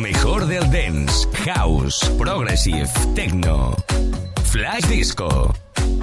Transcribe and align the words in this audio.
mejor 0.00 0.46
del 0.46 0.70
dance, 0.70 1.28
house, 1.44 2.10
progressive, 2.16 2.88
techno, 3.14 3.76
flash 4.44 4.86
disco. 4.86 5.54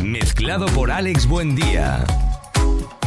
Mezclado 0.02 0.68
por 0.68 0.92
Alex 0.92 1.28
Buendía. 1.28 2.06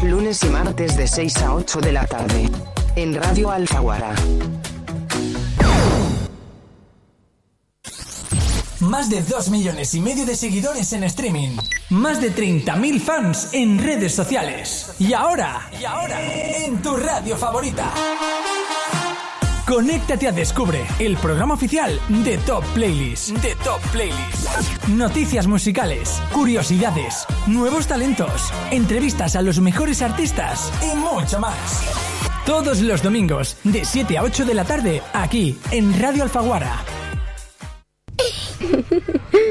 Lunes 0.03 0.43
y 0.43 0.49
martes 0.49 0.97
de 0.97 1.07
6 1.07 1.37
a 1.43 1.55
8 1.55 1.81
de 1.81 1.93
la 1.93 2.07
tarde. 2.07 2.51
En 2.97 3.15
Radio 3.15 3.51
Alfaguara. 3.51 4.15
Más 8.81 9.11
de 9.11 9.22
2 9.22 9.51
millones 9.51 9.95
y 9.95 10.01
medio 10.01 10.27
de 10.27 10.35
seguidores 10.35 10.93
en 10.93 11.04
streaming. 11.04 11.57
Más 11.91 12.21
de 12.21 12.35
30.000 12.35 13.01
fans 13.01 13.51
en 13.53 13.79
redes 13.79 14.15
sociales. 14.15 14.95
Y 14.99 15.13
ahora, 15.13 15.71
y 15.81 15.85
ahora, 15.85 16.19
en 16.65 16.83
tu 16.83 16.97
radio 16.97 17.37
favorita. 17.37 17.93
Conéctate 19.71 20.27
a 20.27 20.33
Descubre, 20.33 20.84
el 20.98 21.16
programa 21.16 21.55
oficial 21.55 22.01
de 22.09 22.39
Top 22.39 22.65
Playlist. 22.74 23.28
De 23.37 23.55
Top 23.62 23.80
Playlist. 23.92 24.88
Noticias 24.88 25.47
musicales, 25.47 26.20
curiosidades, 26.33 27.24
nuevos 27.47 27.87
talentos, 27.87 28.52
entrevistas 28.73 29.37
a 29.37 29.42
los 29.42 29.61
mejores 29.61 30.02
artistas 30.02 30.73
y 30.83 30.97
mucho 30.97 31.38
más. 31.38 31.84
Todos 32.45 32.80
los 32.80 33.01
domingos, 33.01 33.59
de 33.62 33.84
7 33.84 34.19
a 34.19 34.25
8 34.25 34.45
de 34.45 34.55
la 34.55 34.64
tarde, 34.64 35.02
aquí, 35.12 35.56
en 35.70 35.97
Radio 36.00 36.25
Alfaguara. 36.25 36.83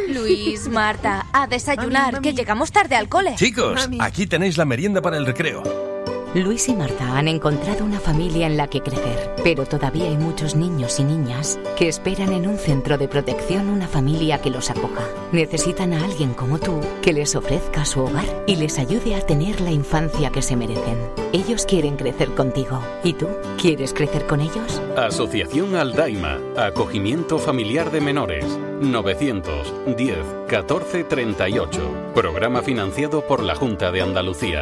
Luis, 0.10 0.68
Marta, 0.68 1.27
a 1.32 1.48
desayunar, 1.48 2.20
que 2.20 2.34
llegamos 2.34 2.74
tarde 2.74 2.98
al 2.98 3.08
cole. 3.08 3.36
Chicos, 3.36 3.90
aquí 4.02 4.27
tenéis 4.27 4.58
la 4.58 4.66
merienda 4.66 5.02
para 5.02 5.16
el 5.16 5.26
recreo. 5.26 5.88
Luis 6.36 6.70
y 6.70 6.76
Marta 6.76 7.18
han 7.18 7.28
encontrado 7.28 7.84
una 7.84 8.00
familia 8.00 8.46
en 8.46 8.56
la 8.56 8.68
que 8.68 8.82
crecer, 8.82 9.34
pero 9.44 9.66
todavía 9.66 10.06
hay 10.06 10.18
muchos 10.18 10.55
niños 10.55 11.00
y 11.00 11.04
niñas 11.04 11.60
que 11.76 11.88
esperan 11.88 12.34
en 12.34 12.48
un 12.48 12.60
centro 12.60 13.00
de 13.00 13.08
protección 13.08 13.68
una 13.68 13.88
familia 13.88 14.40
que 14.40 14.52
los 14.52 14.70
acoja. 14.70 15.08
Necesitan 15.32 15.91
a 15.94 16.05
alguien 16.05 16.36
como 16.36 16.60
tú 16.60 16.80
que 17.02 17.13
les 17.13 17.36
ofrezca 17.36 17.84
su 17.84 18.02
hogar 18.02 18.26
y 18.46 18.58
les 18.58 18.77
ayude 18.77 19.16
a 19.16 19.26
tener 19.26 19.60
la 19.62 19.71
infancia 19.71 20.30
que 20.30 20.44
se 20.44 20.55
merecen. 20.55 20.99
Ellos 21.34 21.66
quieren 21.66 21.98
crecer 21.98 22.30
contigo. 22.36 22.80
¿Y 23.04 23.14
tú? 23.14 23.27
¿Quieres 23.60 23.91
crecer 23.91 24.27
con 24.27 24.40
ellos? 24.40 24.80
Asociación 24.96 25.76
Aldaima, 25.76 26.38
Acogimiento 26.55 27.40
Familiar 27.40 27.90
de 27.90 28.02
Menores, 28.02 28.46
910 28.82 30.18
14 30.48 31.04
38. 31.05 31.82
Programa 32.14 32.62
financiado 32.62 33.26
por 33.26 33.41
la 33.41 33.55
Junta 33.55 33.91
de 33.91 34.02
Andalucía. 34.04 34.62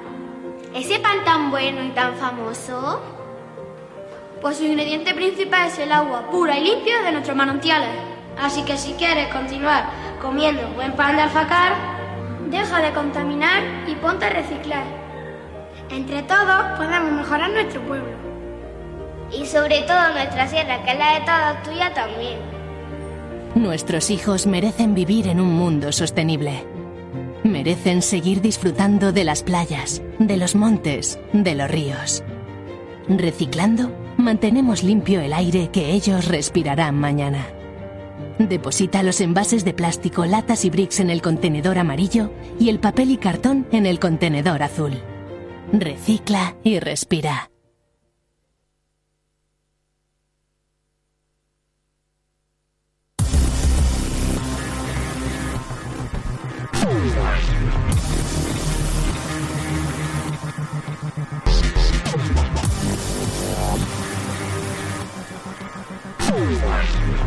¿Ese 0.73 0.99
pan 0.99 1.25
tan 1.25 1.51
bueno 1.51 1.83
y 1.83 1.89
tan 1.89 2.15
famoso? 2.15 3.01
Pues 4.41 4.55
su 4.55 4.63
ingrediente 4.63 5.13
principal 5.13 5.67
es 5.67 5.77
el 5.79 5.91
agua 5.91 6.29
pura 6.31 6.57
y 6.57 6.63
limpia 6.63 7.01
de 7.01 7.11
nuestros 7.11 7.35
manantiales. 7.35 7.89
Así 8.41 8.63
que 8.63 8.77
si 8.77 8.93
quieres 8.93 9.27
continuar 9.33 9.89
comiendo 10.21 10.65
buen 10.75 10.93
pan 10.93 11.17
de 11.17 11.23
alfacar, 11.23 11.73
deja 12.49 12.81
de 12.81 12.91
contaminar 12.93 13.61
y 13.85 13.95
ponte 13.95 14.25
a 14.25 14.29
reciclar. 14.29 14.85
Entre 15.89 16.23
todos 16.23 16.77
podemos 16.77 17.11
mejorar 17.11 17.49
nuestro 17.49 17.81
pueblo. 17.81 18.15
Y 19.29 19.45
sobre 19.45 19.81
todo 19.81 20.13
nuestra 20.13 20.47
sierra, 20.47 20.83
que 20.83 20.91
es 20.91 20.97
la 20.97 21.13
de 21.15 21.19
todos, 21.19 21.63
tuya 21.63 21.93
también. 21.93 22.39
Nuestros 23.55 24.09
hijos 24.09 24.47
merecen 24.47 24.95
vivir 24.95 25.27
en 25.27 25.41
un 25.41 25.53
mundo 25.53 25.91
sostenible. 25.91 26.65
Merecen 27.51 28.01
seguir 28.01 28.39
disfrutando 28.41 29.11
de 29.11 29.25
las 29.25 29.43
playas, 29.43 30.01
de 30.19 30.37
los 30.37 30.55
montes, 30.55 31.19
de 31.33 31.53
los 31.53 31.69
ríos. 31.69 32.23
Reciclando, 33.09 33.91
mantenemos 34.15 34.83
limpio 34.83 35.19
el 35.19 35.33
aire 35.33 35.69
que 35.69 35.91
ellos 35.91 36.29
respirarán 36.29 36.97
mañana. 36.97 37.45
Deposita 38.39 39.03
los 39.03 39.19
envases 39.19 39.65
de 39.65 39.73
plástico, 39.73 40.25
latas 40.25 40.63
y 40.63 40.69
bricks 40.69 41.01
en 41.01 41.09
el 41.09 41.21
contenedor 41.21 41.77
amarillo 41.77 42.31
y 42.57 42.69
el 42.69 42.79
papel 42.79 43.11
y 43.11 43.17
cartón 43.17 43.67
en 43.73 43.85
el 43.85 43.99
contenedor 43.99 44.63
azul. 44.63 44.93
Recicla 45.73 46.55
y 46.63 46.79
respira. 46.79 47.50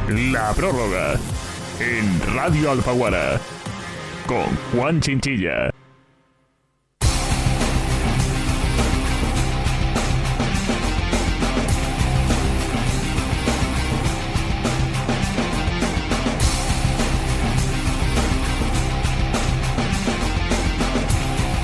La 0.09 0.53
prórroga 0.53 1.19
en 1.81 2.35
Radio 2.35 2.73
Alfaguara 2.73 3.41
con 4.27 4.45
Juan 4.73 5.01
Chinchilla. 5.01 5.71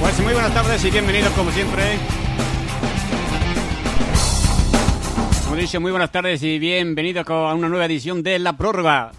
Pues 0.01 0.21
muy 0.21 0.33
buenas 0.33 0.55
tardes 0.55 0.83
y 0.83 0.91
bienvenidos 0.91 1.33
como 1.35 1.51
siempre. 1.51 2.20
Como 5.51 5.59
he 5.59 5.63
dicho, 5.63 5.81
muy 5.81 5.91
buenas 5.91 6.13
tardes 6.13 6.45
y 6.45 6.61
bienvenidos 6.61 7.29
a 7.29 7.55
una 7.55 7.69
nueva 7.69 7.87
edición 7.87 8.23
de 8.23 8.39
La 8.39 8.53
Prórroga. 8.53 9.11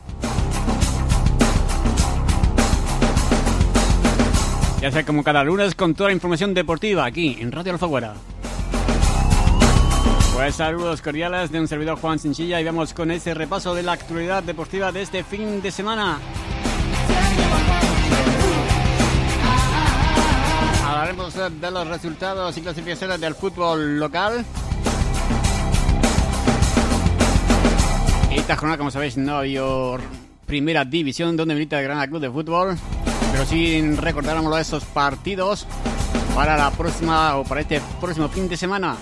Ya 4.80 4.90
sea 4.92 5.06
como 5.06 5.26
cada 5.26 5.44
lunes 5.44 5.76
con 5.76 5.94
toda 5.94 6.08
la 6.08 6.14
información 6.14 6.54
deportiva 6.54 7.04
aquí 7.04 7.36
en 7.42 7.52
Radio 7.52 7.74
Alfaguara. 7.74 8.14
Pues 10.34 10.56
saludos 10.56 11.02
cordiales 11.02 11.52
de 11.52 11.60
un 11.60 11.68
servidor 11.68 12.00
Juan 12.00 12.18
Sinchilla 12.18 12.62
y 12.62 12.64
vamos 12.64 12.94
con 12.94 13.12
ese 13.12 13.34
repaso 13.34 13.76
de 13.76 13.84
la 13.84 13.92
actualidad 13.92 14.42
deportiva 14.42 14.94
de 14.94 15.02
este 15.02 15.26
fin 15.26 15.62
de 15.62 15.70
semana. 15.70 16.18
Hablaremos 20.88 21.34
de 21.60 21.72
los 21.72 21.88
resultados 21.90 22.58
y 22.58 22.62
clasificaciones 22.62 23.20
del 23.20 23.36
fútbol 23.36 24.00
local. 24.00 24.46
Esta 28.32 28.56
jornada, 28.56 28.78
como 28.78 28.92
sabéis, 28.92 29.18
no 29.18 29.38
había 29.38 29.64
primera 30.46 30.84
división 30.84 31.38
donde 31.38 31.54
milita 31.54 31.82
Granada 31.82 32.08
Club 32.08 32.22
de 32.22 32.30
Fútbol. 32.30 32.78
Pero 33.32 33.46
sí 33.46 33.82
recordáramos 33.96 34.60
esos 34.60 34.84
partidos 34.86 35.66
para 36.36 36.58
la 36.58 36.72
próxima 36.72 37.38
o 37.38 37.44
para 37.44 37.62
este 37.62 37.82
próximo 38.00 38.28
fin 38.30 38.50
de 38.50 38.58
semana. 38.58 38.98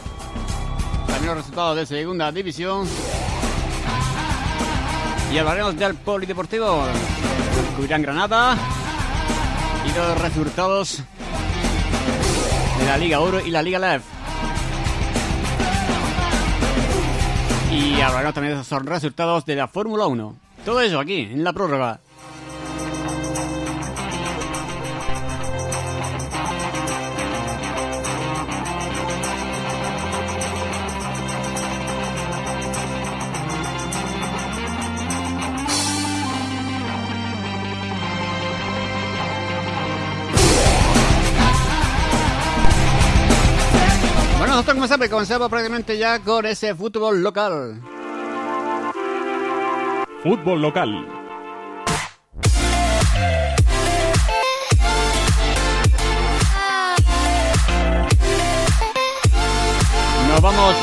También 1.07 1.27
los 1.27 1.37
resultados 1.37 1.77
de 1.77 1.85
segunda 1.85 2.31
división. 2.31 2.87
Y 5.33 5.37
hablaremos 5.37 5.77
del 5.77 5.95
Polideportivo. 5.95 6.83
Cubrirán 7.75 8.01
Granada. 8.01 8.57
Y 9.85 9.97
los 9.97 10.21
resultados 10.21 11.03
de 12.79 12.85
la 12.85 12.97
Liga 12.97 13.19
Oro 13.19 13.39
y 13.39 13.51
la 13.51 13.61
Liga 13.61 13.79
Lef. 13.79 14.18
Y 17.71 18.01
hablaremos 18.01 18.33
también 18.33 18.55
de 18.55 18.61
esos 18.61 18.85
resultados 18.85 19.45
de 19.45 19.55
la 19.55 19.67
Fórmula 19.67 20.07
1. 20.07 20.35
Todo 20.65 20.81
eso 20.81 20.99
aquí, 20.99 21.21
en 21.21 21.43
la 21.43 21.53
prórroga. 21.53 21.99
Como 44.79 44.87
siempre 44.87 45.09
comenzamos 45.09 45.49
prácticamente 45.49 45.97
ya 45.97 46.19
con 46.19 46.45
ese 46.45 46.73
fútbol 46.73 47.21
local. 47.21 47.81
fútbol 50.23 50.61
local. 50.61 51.05
Nos 60.29 60.41
vamos. 60.41 60.75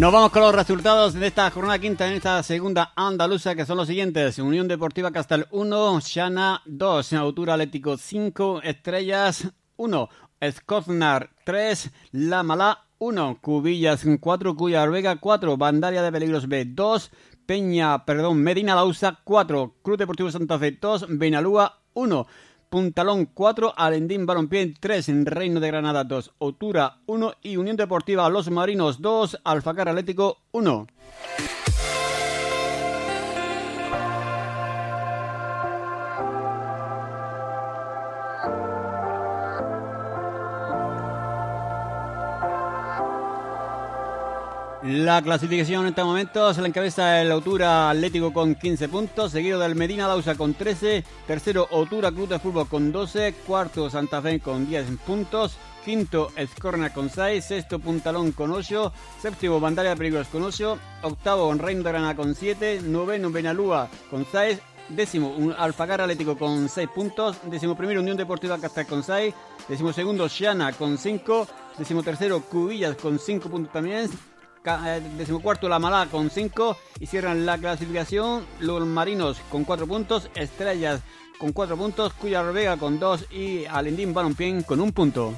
Nos 0.00 0.12
vamos 0.12 0.30
con 0.32 0.42
los 0.42 0.52
resultados 0.52 1.14
de 1.14 1.28
esta 1.28 1.48
jornada 1.52 1.78
quinta 1.78 2.08
en 2.08 2.14
esta 2.14 2.42
segunda 2.42 2.92
andaluza, 2.96 3.54
que 3.54 3.64
son 3.64 3.76
los 3.76 3.86
siguientes: 3.86 4.40
Unión 4.40 4.66
Deportiva 4.66 5.12
Castel 5.12 5.46
1, 5.52 6.00
Shana 6.00 6.60
2, 6.66 7.12
Autura 7.12 7.54
Atlético 7.54 7.96
5, 7.96 8.62
Estrellas 8.64 9.48
1, 9.76 10.08
Escoznar 10.40 11.30
3, 11.44 11.90
La 12.12 12.42
Malá 12.42 12.84
1, 12.98 13.38
Cubillas 13.40 14.04
4, 14.20 14.56
Cuyar 14.56 14.90
Vega 14.90 15.16
4, 15.16 15.56
Bandaria 15.56 16.02
de 16.02 16.12
Peligros 16.12 16.48
B 16.48 16.64
2, 16.64 17.10
Peña, 17.46 18.04
perdón, 18.04 18.42
Medina 18.42 18.74
Lausa 18.74 19.20
4, 19.24 19.74
Cruz 19.82 19.98
Deportivo 19.98 20.30
Santa 20.30 20.58
Fe 20.58 20.72
2, 20.72 21.06
Benalúa 21.18 21.80
1, 21.94 22.26
Puntalón 22.68 23.26
4, 23.26 23.72
Alendín 23.76 24.26
Balompié 24.26 24.74
3, 24.78 25.24
Reino 25.24 25.58
de 25.58 25.68
Granada 25.68 26.04
2, 26.04 26.34
Otura 26.38 26.98
1 27.06 27.32
y 27.42 27.56
Unión 27.56 27.76
Deportiva 27.76 28.28
Los 28.28 28.50
Marinos 28.50 29.00
2, 29.00 29.40
Alfacar 29.44 29.88
Atlético 29.88 30.38
1. 30.52 30.86
La 44.84 45.20
clasificación 45.22 45.82
en 45.82 45.88
este 45.88 46.04
momento 46.04 46.54
se 46.54 46.60
la 46.60 46.68
encabeza 46.68 47.20
el 47.20 47.32
Otura 47.32 47.90
Atlético 47.90 48.32
con 48.32 48.54
15 48.54 48.88
puntos, 48.88 49.32
seguido 49.32 49.58
del 49.58 49.74
Medina 49.74 50.06
Lausa 50.06 50.36
con 50.36 50.54
13, 50.54 51.02
tercero 51.26 51.66
Otura 51.72 52.12
Club 52.12 52.28
de 52.28 52.38
Fútbol 52.38 52.68
con 52.68 52.92
12, 52.92 53.34
cuarto 53.44 53.90
Santa 53.90 54.22
Fe 54.22 54.38
con 54.38 54.68
10 54.68 54.98
puntos, 55.04 55.56
quinto 55.84 56.30
Escorna 56.36 56.92
con 56.92 57.10
6, 57.10 57.44
sexto 57.44 57.80
Puntalón 57.80 58.30
con 58.30 58.52
8, 58.52 58.92
séptimo 59.20 59.58
Bandaria 59.58 59.90
de 59.90 59.96
Peligros 59.96 60.28
con 60.28 60.44
8, 60.44 60.78
octavo 61.02 61.52
Reino 61.54 61.82
de 61.82 61.90
Granada 61.90 62.14
con 62.14 62.36
7, 62.36 62.82
noveno 62.84 63.30
Benalúa 63.30 63.88
con 64.08 64.24
6, 64.30 64.60
décimo 64.90 65.34
un 65.36 65.52
Alfagar 65.58 66.02
Atlético 66.02 66.38
con 66.38 66.68
6 66.68 66.88
puntos, 66.94 67.36
décimo 67.50 67.76
primero 67.76 68.00
Unión 68.00 68.16
Deportiva 68.16 68.60
Castel 68.60 68.86
con 68.86 69.02
6, 69.02 69.34
décimo 69.68 69.92
segundo 69.92 70.28
Xiana 70.28 70.72
con 70.72 70.96
5, 70.96 71.48
décimo 71.78 72.04
tercero 72.04 72.40
Cubillas 72.42 72.94
con 72.94 73.18
5 73.18 73.48
puntos 73.48 73.72
también, 73.72 74.08
decimocuarto 75.16 75.68
La 75.68 75.78
Malá 75.78 76.06
con 76.10 76.30
5 76.30 76.76
y 77.00 77.06
cierran 77.06 77.46
la 77.46 77.58
clasificación 77.58 78.44
los 78.60 78.86
Marinos 78.86 79.38
con 79.50 79.64
4 79.64 79.86
puntos, 79.86 80.30
Estrellas 80.34 81.00
con 81.38 81.52
4 81.52 81.76
puntos, 81.76 82.12
Cuya 82.14 82.42
Vega 82.42 82.76
con 82.76 82.98
2 82.98 83.26
y 83.30 83.64
Alendín 83.66 84.12
Balompié 84.14 84.62
con 84.64 84.80
1 84.80 84.92
punto. 84.92 85.34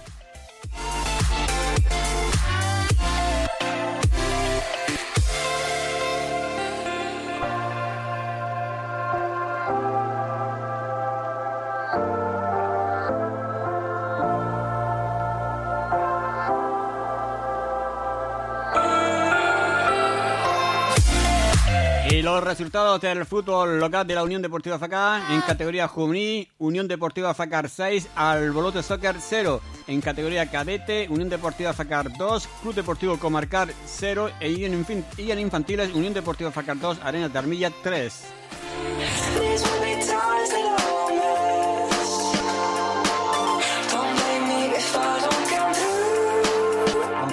Y 22.10 22.22
los 22.22 22.42
resultados 22.42 23.00
del 23.00 23.24
fútbol 23.24 23.78
local 23.78 24.04
de 24.04 24.16
la 24.16 24.24
Unión 24.24 24.42
Deportiva 24.42 24.80
Facar 24.80 25.30
en 25.30 25.40
categoría 25.42 25.86
juvenil, 25.86 26.48
Unión 26.58 26.88
Deportiva 26.88 27.32
Facar 27.34 27.68
6, 27.68 28.08
Albolote 28.16 28.82
Soccer 28.82 29.14
0. 29.20 29.60
En 29.86 30.00
categoría 30.00 30.50
cadete, 30.50 31.06
Unión 31.08 31.28
Deportiva 31.28 31.72
Facar 31.72 32.10
2, 32.16 32.48
Club 32.62 32.74
Deportivo 32.74 33.16
Comarcar 33.16 33.68
0 33.86 34.30
e 34.40 34.50
y 34.50 34.64
en, 34.64 34.84
infin- 34.84 35.04
y 35.18 35.30
en 35.30 35.38
infantiles, 35.38 35.94
Unión 35.94 36.12
Deportiva 36.12 36.50
Facar 36.50 36.80
2, 36.80 36.98
Arenas 37.04 37.32
de 37.32 37.38
Armilla 37.38 37.70
3. 37.84 38.24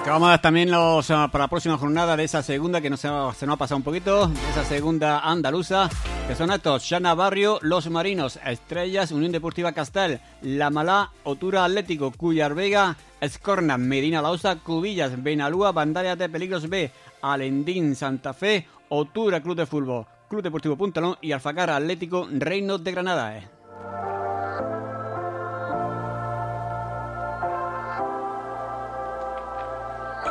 Ver 0.07 0.39
también 0.39 0.71
los, 0.71 1.11
ah, 1.11 1.27
para 1.29 1.43
la 1.43 1.47
próxima 1.49 1.77
jornada 1.77 2.15
de 2.15 2.23
esa 2.23 2.41
segunda 2.41 2.79
que 2.79 2.89
no 2.89 2.95
se, 2.95 3.09
nos 3.09 3.43
ha 3.43 3.55
pasado 3.57 3.75
un 3.75 3.83
poquito, 3.83 4.27
de 4.27 4.49
esa 4.51 4.63
segunda 4.63 5.19
andaluza, 5.19 5.89
que 6.29 6.33
son 6.33 6.49
estos, 6.49 6.81
Shana 6.83 7.13
Barrio, 7.13 7.59
Los 7.61 7.89
Marinos, 7.89 8.39
Estrellas, 8.45 9.11
Unión 9.11 9.33
Deportiva 9.33 9.73
Castel, 9.73 10.21
La 10.41 10.69
Malá, 10.69 11.11
Otura 11.25 11.65
Atlético, 11.65 12.13
Cuyar 12.13 12.55
Vega, 12.55 12.95
Escorna, 13.19 13.77
Medina 13.77 14.21
Lausa, 14.21 14.55
Cubillas, 14.55 15.21
Benalúa, 15.21 15.73
Bandaria 15.73 16.15
de 16.15 16.29
Peligros 16.29 16.69
B, 16.69 16.89
Alendín, 17.21 17.93
Santa 17.93 18.33
Fe, 18.33 18.65
Otura 18.87 19.41
Club 19.41 19.57
de 19.57 19.65
Fútbol, 19.65 20.05
Club 20.29 20.41
Deportivo 20.41 20.77
Puntalón 20.77 21.17
y 21.21 21.33
Alfacar 21.33 21.69
Atlético, 21.69 22.29
Reino 22.31 22.77
de 22.77 22.91
Granada. 22.91 23.41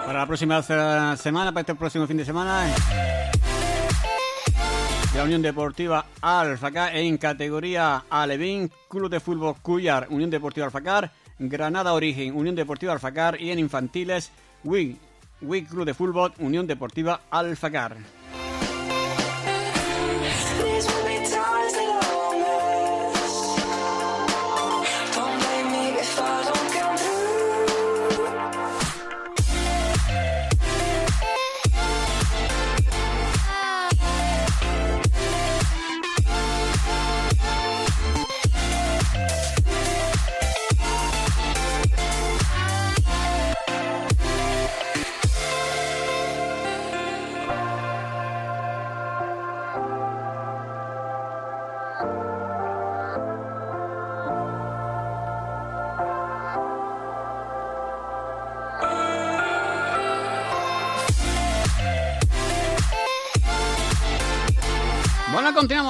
Para 0.06 0.20
la 0.20 0.26
próxima 0.26 0.62
se- 0.62 1.16
semana, 1.16 1.50
para 1.52 1.62
este 1.62 1.74
próximo 1.74 2.06
fin 2.06 2.16
de 2.16 2.24
semana, 2.24 2.72
la 5.14 5.24
Unión 5.24 5.42
Deportiva 5.42 6.06
Alfacar 6.20 6.94
en 6.96 7.16
categoría 7.18 8.04
Alevín, 8.08 8.70
Club 8.88 9.10
de 9.10 9.18
Fútbol 9.18 9.56
Cuyar, 9.60 10.06
Unión 10.10 10.30
Deportiva 10.30 10.66
Alfacar, 10.66 11.10
Granada 11.40 11.92
Origen, 11.92 12.36
Unión 12.36 12.54
Deportiva 12.54 12.92
Alfacar 12.92 13.40
y 13.40 13.50
en 13.50 13.58
infantiles, 13.58 14.30
WIG, 14.62 14.96
WIG 15.42 15.68
Club 15.68 15.84
de 15.84 15.94
Fútbol, 15.94 16.32
Unión 16.38 16.66
Deportiva 16.68 17.22
Alfacar. 17.30 17.96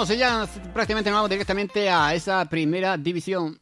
Y 0.04 0.16
ya 0.18 0.46
prácticamente 0.74 1.08
nos 1.08 1.16
vamos 1.16 1.30
directamente 1.30 1.88
a 1.88 2.12
esa 2.14 2.44
primera 2.44 2.98
división. 2.98 3.58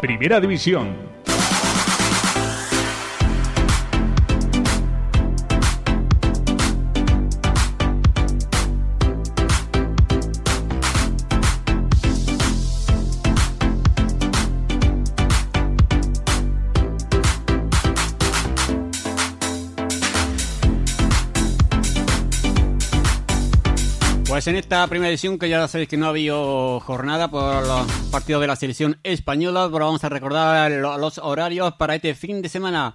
Primera 0.00 0.38
División. 0.38 1.03
Pues 24.44 24.52
en 24.52 24.56
esta 24.60 24.86
primera 24.88 25.08
edición, 25.08 25.38
que 25.38 25.48
ya 25.48 25.66
sabéis 25.68 25.88
que 25.88 25.96
no 25.96 26.04
ha 26.04 26.10
habido 26.10 26.78
jornada 26.80 27.28
por 27.28 27.66
los 27.66 27.90
partidos 28.10 28.42
de 28.42 28.46
la 28.46 28.56
selección 28.56 28.98
española, 29.02 29.70
pero 29.72 29.86
vamos 29.86 30.04
a 30.04 30.10
recordar 30.10 30.70
lo- 30.70 30.98
los 30.98 31.16
horarios 31.16 31.72
para 31.76 31.94
este 31.94 32.14
fin 32.14 32.42
de 32.42 32.50
semana. 32.50 32.92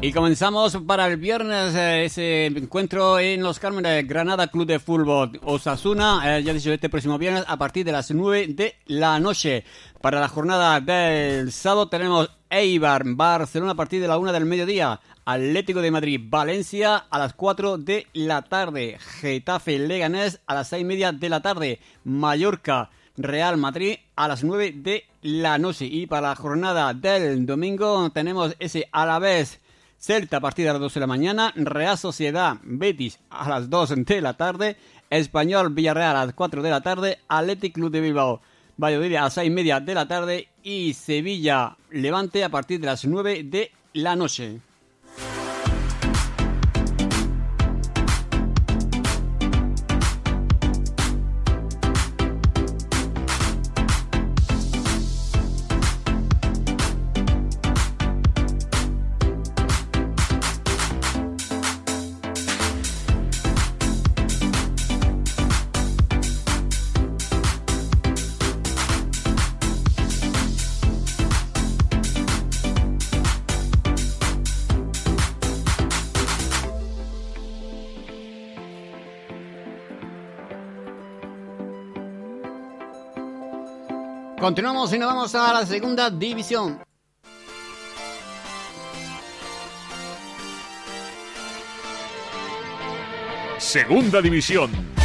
Y 0.00 0.10
comenzamos 0.12 0.76
para 0.84 1.06
el 1.06 1.16
viernes 1.18 1.76
eh, 1.76 2.06
ese 2.06 2.46
encuentro 2.46 3.20
en 3.20 3.40
Los 3.44 3.60
Cármenes, 3.60 4.04
Granada 4.08 4.48
Club 4.48 4.66
de 4.66 4.80
Fútbol 4.80 5.38
Osasuna, 5.44 6.38
eh, 6.38 6.42
ya 6.42 6.52
dicho 6.52 6.72
este 6.72 6.88
próximo 6.88 7.16
viernes 7.16 7.44
a 7.46 7.56
partir 7.56 7.84
de 7.86 7.92
las 7.92 8.10
9 8.10 8.48
de 8.48 8.74
la 8.86 9.20
noche. 9.20 9.62
Para 10.00 10.18
la 10.18 10.26
jornada 10.26 10.80
del 10.80 11.52
sábado 11.52 11.88
tenemos 11.88 12.28
Eibar, 12.50 13.04
Barcelona 13.04 13.72
a 13.72 13.76
partir 13.76 14.02
de 14.02 14.08
la 14.08 14.18
1 14.18 14.32
del 14.32 14.44
mediodía, 14.44 14.98
Atlético 15.26 15.82
de 15.82 15.90
Madrid, 15.90 16.20
Valencia 16.22 16.96
a 17.10 17.18
las 17.18 17.34
4 17.34 17.78
de 17.78 18.06
la 18.12 18.42
tarde, 18.42 18.96
Getafe, 19.20 19.76
Leganés 19.80 20.40
a 20.46 20.54
las 20.54 20.68
6 20.68 20.82
y 20.82 20.84
media 20.84 21.10
de 21.10 21.28
la 21.28 21.42
tarde, 21.42 21.80
Mallorca, 22.04 22.90
Real 23.16 23.56
Madrid 23.56 23.96
a 24.14 24.28
las 24.28 24.44
9 24.44 24.72
de 24.76 25.04
la 25.22 25.58
noche. 25.58 25.84
Y 25.86 26.06
para 26.06 26.28
la 26.28 26.36
jornada 26.36 26.94
del 26.94 27.44
domingo 27.44 28.08
tenemos 28.10 28.54
ese 28.60 28.88
Alavés 28.92 29.60
Celta 29.98 30.36
a 30.36 30.40
partir 30.40 30.64
de 30.64 30.72
las 30.72 30.80
12 30.80 30.94
de 30.94 31.00
la 31.00 31.06
mañana, 31.08 31.52
Real 31.56 31.98
Sociedad 31.98 32.58
Betis 32.62 33.18
a 33.28 33.48
las 33.48 33.68
2 33.68 34.04
de 34.04 34.20
la 34.20 34.34
tarde, 34.34 34.76
Español 35.10 35.74
Villarreal 35.74 36.14
a 36.16 36.26
las 36.26 36.34
4 36.34 36.62
de 36.62 36.70
la 36.70 36.82
tarde, 36.82 37.18
Athletic 37.26 37.74
Club 37.74 37.90
de 37.90 38.00
Bilbao 38.00 38.40
Valladolid 38.76 39.16
a 39.16 39.22
las 39.22 39.34
6 39.34 39.48
y 39.48 39.50
media 39.50 39.80
de 39.80 39.94
la 39.94 40.06
tarde. 40.06 40.48
Y 40.62 40.94
Sevilla 40.94 41.76
Levante 41.90 42.44
a 42.44 42.48
partir 42.48 42.78
de 42.78 42.86
las 42.86 43.04
9 43.04 43.42
de 43.42 43.72
la 43.92 44.14
noche. 44.14 44.60
Continuamos 84.46 84.92
y 84.92 84.98
nos 85.00 85.08
vamos 85.08 85.34
a 85.34 85.52
la 85.52 85.66
segunda 85.66 86.08
división. 86.08 86.78
Segunda 93.58 94.22
división. 94.22 94.95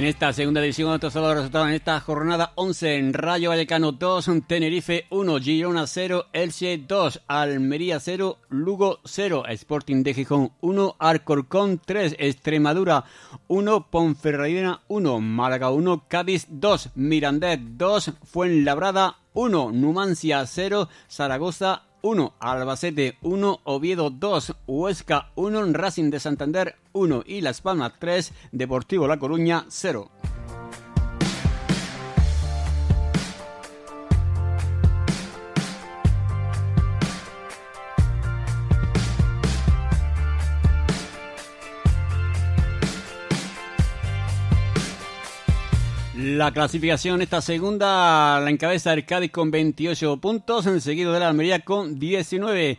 En 0.00 0.06
esta 0.06 0.32
segunda 0.32 0.62
división, 0.62 0.90
otros 0.90 1.14
los 1.14 1.34
resultados 1.34 1.68
en 1.68 1.74
esta 1.74 2.00
jornada 2.00 2.52
11 2.54 2.96
en 2.96 3.12
Rayo 3.12 3.50
Vallecano 3.50 3.92
2, 3.92 4.30
Tenerife 4.46 5.04
1, 5.10 5.38
Girona 5.40 5.86
0, 5.86 6.24
Elche 6.32 6.78
2, 6.78 7.20
Almería 7.26 8.00
0, 8.00 8.38
Lugo 8.48 9.00
0, 9.04 9.44
Sporting 9.48 10.02
de 10.02 10.14
Gijón 10.14 10.52
1, 10.62 10.96
Arcorcón 10.98 11.82
3, 11.84 12.16
Extremadura 12.18 13.04
1, 13.48 13.90
Ponferradina 13.90 14.80
1, 14.88 15.20
Málaga 15.20 15.70
1, 15.70 16.04
Cádiz 16.08 16.46
2, 16.48 16.92
Mirandés 16.94 17.58
2, 17.60 18.12
Fuenlabrada 18.24 19.18
1, 19.34 19.70
Numancia 19.72 20.46
0, 20.46 20.88
Zaragoza 21.10 21.89
1, 22.02 22.34
Albacete 22.38 23.18
1, 23.22 23.60
Oviedo 23.64 24.10
2, 24.10 24.54
Huesca 24.66 25.30
1, 25.34 25.72
Racing 25.72 26.10
de 26.10 26.20
Santander 26.20 26.76
1 26.92 27.22
y 27.26 27.40
Las 27.40 27.60
Palmas 27.60 27.92
3, 27.98 28.32
Deportivo 28.52 29.06
La 29.06 29.18
Coruña 29.18 29.66
0. 29.68 30.10
La 46.36 46.52
clasificación, 46.52 47.22
esta 47.22 47.40
segunda, 47.40 48.38
la 48.38 48.50
encabeza 48.50 48.92
el 48.92 49.04
Cádiz 49.04 49.32
con 49.32 49.50
28 49.50 50.18
puntos, 50.18 50.64
seguido 50.80 51.12
de 51.12 51.18
la 51.18 51.28
Almería 51.28 51.64
con 51.64 51.98
19. 51.98 52.78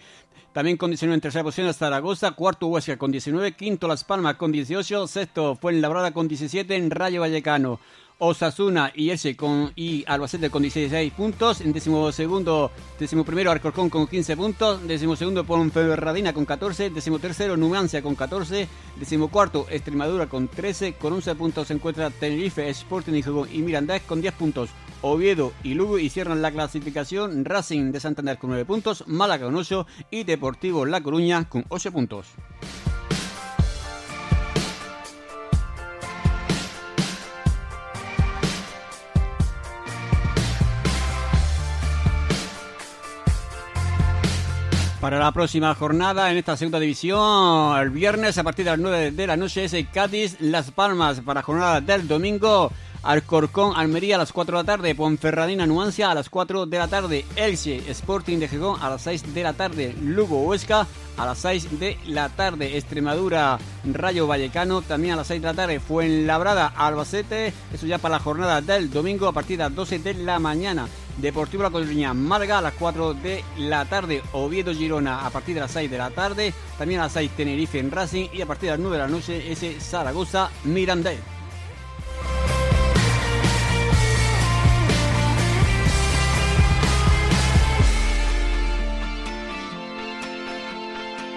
También 0.54 0.78
con 0.78 0.90
19 0.90 1.16
en 1.16 1.20
tercera 1.22 1.44
posición 1.44 1.74
Zaragoza, 1.74 2.32
cuarto 2.32 2.68
Huesca 2.68 2.96
con 2.96 3.12
19, 3.12 3.52
quinto 3.52 3.90
Las 3.90 4.06
Palmas 4.06 4.36
con 4.36 4.54
18, 4.54 5.06
sexto 5.06 5.56
Fuenlabrada 5.56 6.12
con 6.12 6.30
17 6.30 6.74
en 6.74 6.92
Rayo 6.92 7.20
Vallecano. 7.20 7.82
Osasuna 8.24 8.92
y 8.94 9.10
ese 9.10 9.36
con, 9.36 9.72
y 9.76 10.04
Albacete 10.08 10.52
con 10.52 10.62
16 10.62 11.12
puntos. 11.14 11.60
En 11.62 11.74
décimo 11.74 12.12
segundo, 12.12 12.72
décimo 13.00 13.24
primero 13.24 13.50
Arcorcón 13.50 13.90
con 13.90 14.06
15 14.06 14.38
puntos. 14.38 14.88
Décimo 14.88 15.16
segundo 15.16 15.44
Ponferradina 15.44 16.32
con 16.32 16.46
14. 16.46 16.92
Décimo 16.92 17.18
tercero 17.18 17.58
Numancia 17.58 18.04
con 18.04 18.14
14. 18.14 18.68
Décimo 18.98 19.30
cuarto 19.30 19.66
Extremadura 19.72 20.28
con 20.28 20.48
13. 20.48 20.94
Con 20.94 21.14
11 21.14 21.34
puntos 21.34 21.68
se 21.68 21.74
encuentra 21.74 22.12
Tenerife, 22.12 22.70
Sporting 22.70 23.24
y 23.52 23.58
Mirandés 23.64 24.04
con 24.04 24.22
10 24.22 24.36
puntos. 24.36 24.70
Oviedo 25.02 25.52
y 25.64 25.74
Lugo 25.74 25.98
y 25.98 26.10
cierran 26.10 26.44
la 26.44 26.52
clasificación 26.52 27.44
Racing 27.44 27.92
de 27.92 28.00
Santander 28.00 28.38
con 28.38 28.52
9 28.52 28.66
puntos. 28.66 29.04
Málaga 29.08 29.46
con 29.46 29.56
8 29.56 29.88
y 30.12 30.26
Deportivo 30.26 30.86
La 30.86 31.02
Coruña 31.02 31.50
con 31.50 31.66
8 31.70 31.92
puntos. 31.92 32.28
Para 45.02 45.18
la 45.18 45.32
próxima 45.32 45.74
jornada 45.74 46.30
en 46.30 46.38
esta 46.38 46.56
segunda 46.56 46.80
división, 46.80 47.76
el 47.76 47.90
viernes 47.90 48.38
a 48.38 48.44
partir 48.44 48.66
de 48.66 48.72
las 48.72 48.80
9 48.80 49.10
de 49.10 49.26
la 49.26 49.36
noche 49.36 49.66
es 49.66 49.76
Cádiz 49.92 50.40
Las 50.40 50.70
Palmas. 50.70 51.22
Para 51.22 51.42
jornada 51.42 51.82
del 51.82 52.08
domingo, 52.08 52.72
Alcorcón 53.02 53.74
Almería 53.76 54.18
a 54.18 54.20
las 54.20 54.32
4 54.32 54.58
de 54.58 54.64
la 54.64 54.76
tarde, 54.76 54.94
Ponferradina 54.94 55.66
Nuancia 55.66 56.12
a 56.12 56.14
las 56.14 56.30
4 56.30 56.68
de 56.68 56.78
la 56.78 56.88
tarde, 56.88 57.26
Elche 57.36 57.82
Sporting 57.90 58.38
de 58.38 58.48
Gijón 58.48 58.80
a 58.80 58.92
las 58.92 59.02
6 59.02 59.34
de 59.34 59.42
la 59.42 59.54
tarde, 59.54 59.96
Lugo 60.00 60.44
Huesca 60.44 60.86
a 61.18 61.26
las 61.26 61.40
6 61.40 61.80
de 61.80 61.98
la 62.06 62.30
tarde, 62.30 62.78
Extremadura 62.78 63.58
Rayo 63.84 64.28
Vallecano 64.28 64.84
también 64.84 65.16
a 65.16 65.18
las 65.18 65.28
6 65.28 65.42
de 65.42 65.48
la 65.48 65.54
tarde, 65.56 65.80
Fuenlabrada 65.80 66.68
Albacete, 66.68 67.52
eso 67.74 67.88
ya 67.88 67.98
para 67.98 68.18
la 68.18 68.24
jornada 68.24 68.62
del 68.62 68.92
domingo 68.92 69.28
a 69.28 69.34
partir 69.34 69.58
de 69.58 69.64
las 69.64 69.74
12 69.74 69.98
de 69.98 70.14
la 70.14 70.38
mañana. 70.38 70.88
Deportivo 71.22 71.62
La 71.62 71.70
Coruña 71.70 72.16
Marga 72.16 72.58
a 72.58 72.62
las 72.62 72.74
4 72.74 73.14
de 73.14 73.44
la 73.60 73.86
tarde, 73.86 74.24
Oviedo 74.32 74.74
Girona 74.74 75.24
a 75.24 75.30
partir 75.30 75.54
de 75.54 75.62
las 75.62 75.72
6 75.72 75.92
de 75.92 75.98
la 76.00 76.10
tarde, 76.10 76.52
también 76.80 77.00
a 77.00 77.04
las 77.04 77.14
6 77.14 77.32
Tenerife 77.38 77.78
en 77.78 77.92
Racing 77.92 78.30
y 78.34 78.42
a 78.42 78.48
partir 78.48 78.72
de 78.72 78.78
las 78.78 78.80
9 78.80 78.98
de 78.98 79.04
la 79.04 79.08
noche 79.08 79.52
ese 79.52 79.80
Zaragoza 79.80 80.50
Mirandés. 80.64 81.20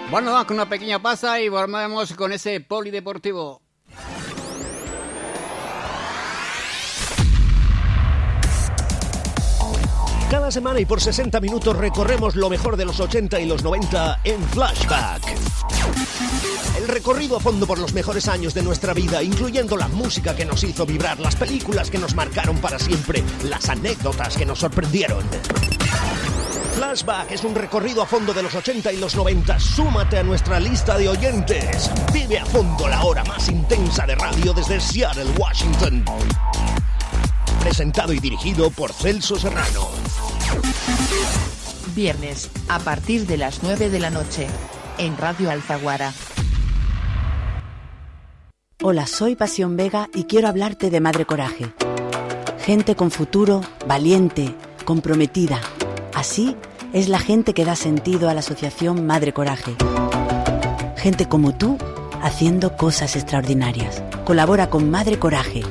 Bueno, 0.09 0.31
vamos 0.31 0.47
con 0.47 0.55
una 0.55 0.69
pequeña 0.69 0.99
pasa 0.99 1.39
y 1.41 1.49
volvemos 1.49 2.13
con 2.13 2.31
ese 2.31 2.59
polideportivo. 2.59 3.64
Cada 10.35 10.51
semana 10.51 10.81
y 10.81 10.85
por 10.85 10.99
60 10.99 11.39
minutos 11.39 11.77
recorremos 11.77 12.35
lo 12.35 12.49
mejor 12.49 12.75
de 12.75 12.83
los 12.83 12.99
80 12.99 13.39
y 13.39 13.45
los 13.45 13.63
90 13.63 14.19
en 14.25 14.43
Flashback. 14.49 15.23
El 16.77 16.89
recorrido 16.89 17.37
a 17.37 17.39
fondo 17.39 17.65
por 17.65 17.79
los 17.79 17.93
mejores 17.93 18.27
años 18.27 18.53
de 18.53 18.61
nuestra 18.61 18.93
vida, 18.93 19.23
incluyendo 19.23 19.77
la 19.77 19.87
música 19.87 20.35
que 20.35 20.43
nos 20.43 20.61
hizo 20.65 20.85
vibrar, 20.85 21.21
las 21.21 21.37
películas 21.37 21.89
que 21.89 21.99
nos 21.99 22.15
marcaron 22.15 22.57
para 22.57 22.77
siempre, 22.77 23.23
las 23.45 23.69
anécdotas 23.69 24.35
que 24.35 24.45
nos 24.45 24.59
sorprendieron. 24.59 25.23
Flashback 26.75 27.31
es 27.31 27.45
un 27.45 27.55
recorrido 27.55 28.01
a 28.01 28.05
fondo 28.05 28.33
de 28.33 28.43
los 28.43 28.53
80 28.53 28.91
y 28.91 28.97
los 28.97 29.15
90. 29.15 29.57
Súmate 29.57 30.17
a 30.17 30.23
nuestra 30.23 30.59
lista 30.59 30.97
de 30.97 31.07
oyentes. 31.07 31.89
Vive 32.11 32.39
a 32.39 32.45
fondo 32.45 32.89
la 32.89 33.01
hora 33.05 33.23
más 33.23 33.47
intensa 33.47 34.05
de 34.05 34.15
radio 34.15 34.51
desde 34.51 34.81
Seattle, 34.81 35.31
Washington. 35.37 36.03
Presentado 37.61 38.11
y 38.11 38.19
dirigido 38.19 38.69
por 38.69 38.91
Celso 38.91 39.39
Serrano. 39.39 40.24
Viernes, 41.95 42.49
a 42.67 42.79
partir 42.79 43.25
de 43.25 43.37
las 43.37 43.63
9 43.63 43.89
de 43.89 43.99
la 43.99 44.09
noche, 44.09 44.47
en 44.97 45.17
Radio 45.17 45.49
Alzaguara. 45.49 46.11
Hola, 48.83 49.07
soy 49.07 49.35
Pasión 49.35 49.77
Vega 49.77 50.09
y 50.13 50.25
quiero 50.25 50.47
hablarte 50.47 50.89
de 50.89 50.99
Madre 50.99 51.25
Coraje. 51.25 51.73
Gente 52.59 52.95
con 52.95 53.11
futuro, 53.11 53.61
valiente, 53.87 54.53
comprometida. 54.83 55.61
Así 56.13 56.55
es 56.93 57.07
la 57.07 57.19
gente 57.19 57.53
que 57.53 57.65
da 57.65 57.75
sentido 57.75 58.29
a 58.29 58.33
la 58.33 58.41
asociación 58.41 59.05
Madre 59.07 59.33
Coraje. 59.33 59.75
Gente 60.97 61.27
como 61.27 61.55
tú 61.55 61.77
haciendo 62.21 62.75
cosas 62.75 63.15
extraordinarias. 63.15 64.03
Colabora 64.25 64.69
con 64.69 64.89
Madre 64.89 65.19
Coraje 65.19 65.61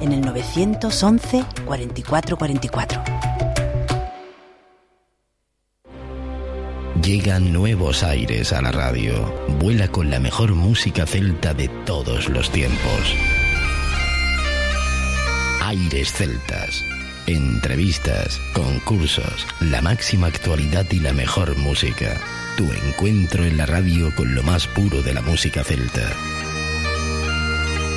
en 0.00 0.12
el 0.12 0.20
911 0.20 1.44
44 1.64 2.36
44. 2.36 3.21
Llegan 7.02 7.52
nuevos 7.52 8.02
aires 8.04 8.52
a 8.52 8.62
la 8.62 8.70
radio. 8.70 9.34
Vuela 9.58 9.88
con 9.88 10.08
la 10.08 10.20
mejor 10.20 10.54
música 10.54 11.04
celta 11.04 11.52
de 11.52 11.66
todos 11.84 12.28
los 12.28 12.48
tiempos. 12.50 13.16
Aires 15.62 16.12
celtas. 16.12 16.84
Entrevistas, 17.26 18.40
concursos, 18.54 19.48
la 19.60 19.82
máxima 19.82 20.28
actualidad 20.28 20.86
y 20.92 21.00
la 21.00 21.12
mejor 21.12 21.58
música. 21.58 22.20
Tu 22.56 22.72
encuentro 22.72 23.44
en 23.44 23.56
la 23.56 23.66
radio 23.66 24.14
con 24.14 24.36
lo 24.36 24.44
más 24.44 24.68
puro 24.68 25.02
de 25.02 25.14
la 25.14 25.22
música 25.22 25.64
celta. 25.64 26.08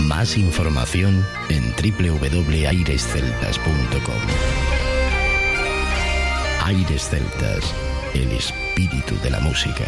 Más 0.02 0.36
información 0.36 1.24
en 1.50 1.64
www.airesceltas.com. 1.74 4.22
Aires 6.64 7.08
Celtas, 7.08 7.72
el 8.16 8.32
espíritu 8.76 9.16
de 9.24 9.30
la 9.30 9.40
música. 9.40 9.86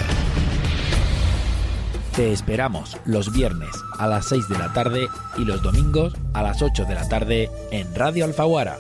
Te 2.16 2.32
esperamos 2.32 2.98
los 3.06 3.34
viernes 3.34 3.70
a 4.00 4.08
las 4.08 4.28
6 4.28 4.48
de 4.48 4.58
la 4.58 4.72
tarde 4.72 5.10
y 5.38 5.44
los 5.44 5.62
domingos 5.62 6.14
a 6.34 6.42
las 6.42 6.62
8 6.62 6.86
de 6.86 6.96
la 6.96 7.08
tarde 7.10 7.50
en 7.72 7.94
Radio 7.94 8.24
Alfaguara. 8.24 8.78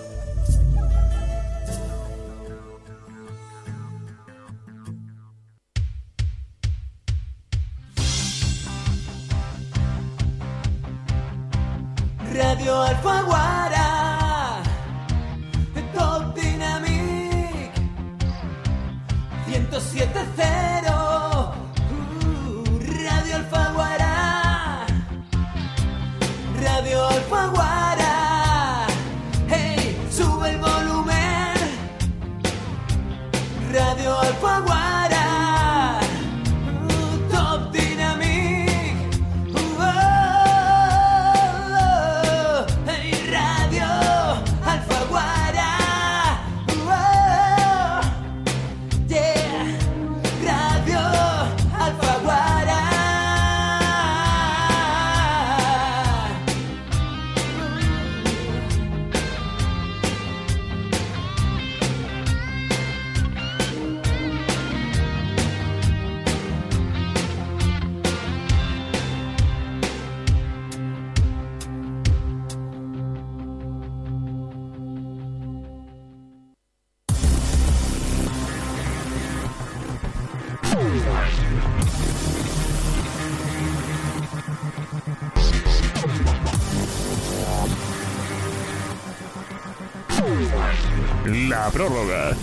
Prórroga 91.77 92.35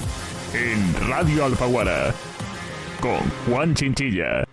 en 0.53 1.09
Radio 1.09 1.47
Alfaguara 1.47 2.14
con 3.01 3.18
Juan 3.49 3.75
Chinchilla. 3.75 4.44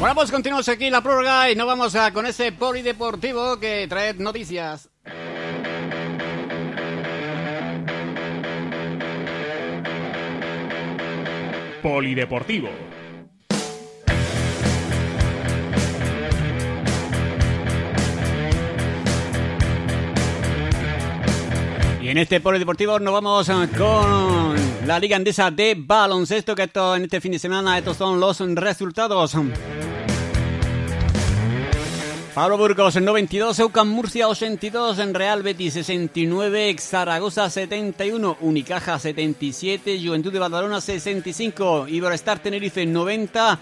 Bueno, 0.00 0.14
pues 0.14 0.30
continuamos 0.30 0.68
aquí 0.68 0.90
la 0.90 1.00
prórroga 1.00 1.50
y 1.50 1.56
nos 1.56 1.66
vamos 1.66 1.94
a, 1.94 2.12
con 2.12 2.26
ese 2.26 2.52
polideportivo 2.52 3.58
que 3.58 3.86
trae 3.88 4.12
noticias. 4.12 4.90
Polideportivo. 11.82 12.91
En 22.12 22.18
este 22.18 22.40
polideportivo 22.40 22.98
nos 22.98 23.10
vamos 23.10 23.48
eh, 23.48 23.54
con 23.74 24.54
la 24.86 24.98
Liga 24.98 25.16
Andesa 25.16 25.50
de 25.50 25.74
Baloncesto, 25.78 26.54
que 26.54 26.64
esto, 26.64 26.94
en 26.94 27.04
este 27.04 27.22
fin 27.22 27.32
de 27.32 27.38
semana 27.38 27.78
estos 27.78 27.96
son 27.96 28.20
los 28.20 28.38
resultados. 28.54 29.34
Pablo 32.34 32.58
Burgos 32.58 33.00
92, 33.00 33.58
Eucan 33.60 33.88
Murcia 33.88 34.28
82, 34.28 34.98
en 34.98 35.14
Real 35.14 35.42
Betis 35.42 35.72
69, 35.72 36.76
Zaragoza 36.78 37.48
71, 37.48 38.36
Unicaja 38.42 38.98
77, 38.98 39.98
Juventud 40.04 40.34
de 40.34 40.38
Badalona 40.38 40.82
65, 40.82 41.88
Iberostar 41.88 42.40
Tenerife 42.40 42.84
90, 42.84 43.58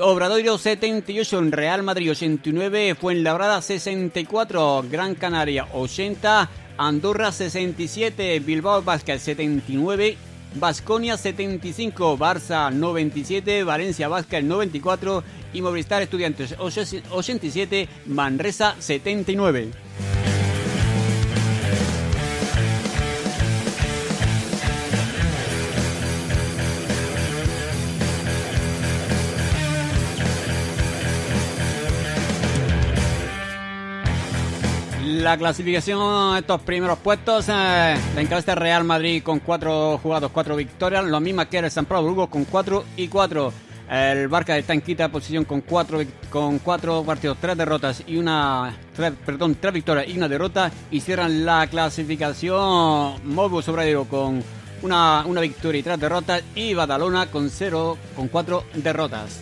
Obradoiro 0.00 0.58
78, 0.58 1.38
en 1.38 1.52
Real 1.52 1.84
Madrid 1.84 2.10
89, 2.10 2.96
Fuenlabrada 2.96 3.62
64, 3.62 4.84
Gran 4.90 5.14
Canaria 5.14 5.68
80, 5.72 6.50
Andorra 6.76 7.30
67, 7.30 8.40
Bilbao 8.40 8.82
Basket 8.82 9.18
79, 9.18 10.16
Basconia 10.54 11.16
75, 11.16 12.16
Barça 12.16 12.70
97, 12.70 13.64
Valencia 13.64 14.08
Basket 14.08 14.42
94 14.42 15.22
y 15.52 15.62
Movistar 15.62 16.02
Estudiantes 16.02 16.54
87, 16.58 17.88
Manresa 18.06 18.74
79. 18.78 20.13
La 35.24 35.38
clasificación, 35.38 36.36
estos 36.36 36.60
primeros 36.60 36.98
puestos, 36.98 37.48
eh, 37.48 37.96
la 38.14 38.20
encabeza 38.20 38.54
Real 38.54 38.84
Madrid 38.84 39.22
con 39.22 39.38
cuatro 39.38 39.98
jugados, 40.02 40.30
cuatro 40.30 40.54
victorias, 40.54 41.02
lo 41.02 41.18
misma 41.18 41.48
que 41.48 41.56
el 41.56 41.70
San 41.70 41.86
Pablo 41.86 42.10
Burgos 42.10 42.28
con 42.28 42.44
cuatro 42.44 42.84
y 42.94 43.08
cuatro. 43.08 43.50
El 43.90 44.28
Barca 44.28 44.58
está 44.58 44.74
en 44.74 44.82
quinta 44.82 45.08
posición 45.08 45.46
con 45.46 45.62
cuatro, 45.62 46.00
con 46.28 46.58
cuatro 46.58 47.02
partidos, 47.04 47.38
tres 47.40 47.56
derrotas 47.56 48.02
y 48.06 48.18
una, 48.18 48.76
tres, 48.94 49.14
perdón, 49.24 49.56
tres 49.58 49.72
victorias 49.72 50.06
y 50.08 50.18
una 50.18 50.28
derrota 50.28 50.70
y 50.90 51.00
cierran 51.00 51.46
la 51.46 51.66
clasificación 51.68 53.14
Mobus 53.24 53.66
Obradoiro 53.68 54.04
con 54.04 54.44
una, 54.82 55.24
una 55.24 55.40
victoria 55.40 55.78
y 55.78 55.82
tres 55.82 55.98
derrotas 55.98 56.42
y 56.54 56.74
Badalona 56.74 57.30
con 57.30 57.48
cero, 57.48 57.96
con 58.14 58.28
cuatro 58.28 58.64
derrotas. 58.74 59.40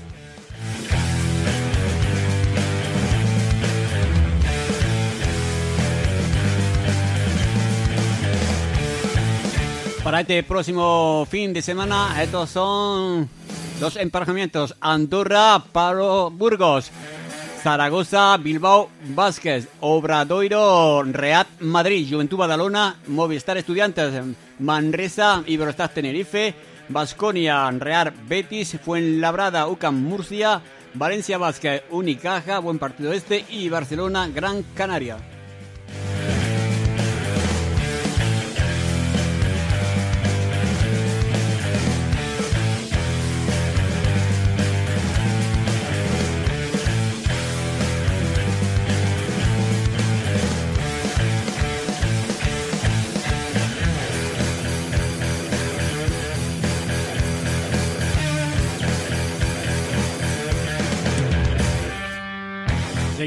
Para 10.05 10.21
este 10.21 10.43
próximo 10.43 11.25
fin 11.31 11.53
de 11.53 11.63
semana, 11.63 12.21
estos 12.21 12.51
son 12.51 13.29
los 13.81 13.95
emparejamientos. 13.95 14.75
Andorra, 14.81 15.63
Pablo 15.71 16.29
Burgos. 16.31 16.91
Zaragoza, 17.63 18.37
Bilbao, 18.39 18.91
Vázquez, 19.15 19.69
Obradoiro, 19.79 21.05
Real 21.05 21.47
Madrid, 21.61 22.09
Juventud 22.11 22.37
Badalona, 22.37 22.97
Movistar 23.07 23.57
Estudiantes, 23.57 24.13
Manresa, 24.59 25.45
Iberostar 25.47 25.91
Tenerife, 25.91 26.57
Basconia, 26.89 27.71
Real 27.71 28.13
Betis, 28.27 28.77
Fuenlabrada, 28.85 29.69
UCAM 29.69 29.95
Murcia, 29.95 30.61
Valencia 30.95 31.39
Vázquez, 31.39 31.85
Unicaja, 31.91 32.59
buen 32.59 32.81
partido 32.81 33.13
este, 33.13 33.45
y 33.49 33.69
Barcelona, 33.69 34.27
Gran 34.27 34.65
Canaria. 34.75 35.19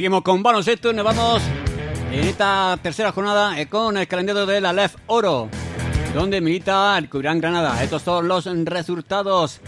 Seguimos 0.06 0.22
con 0.22 0.44
baloncesto 0.44 0.92
y 0.92 0.94
nos 0.94 1.04
vamos 1.04 1.42
en 2.12 2.28
esta 2.28 2.78
tercera 2.80 3.12
jornada 3.12 3.60
eh, 3.60 3.66
con 3.66 3.98
el 3.98 4.08
calendario 4.08 4.46
de 4.46 4.62
la 4.62 4.72
LEF 4.72 4.94
Oro, 5.08 5.50
donde 6.14 6.42
milita 6.42 6.96
el 7.00 7.10
Cubirán 7.10 7.42
Granada. 7.42 7.82
Estos 7.82 8.04
son 8.04 8.28
los 8.28 8.46
resultados. 8.46 9.62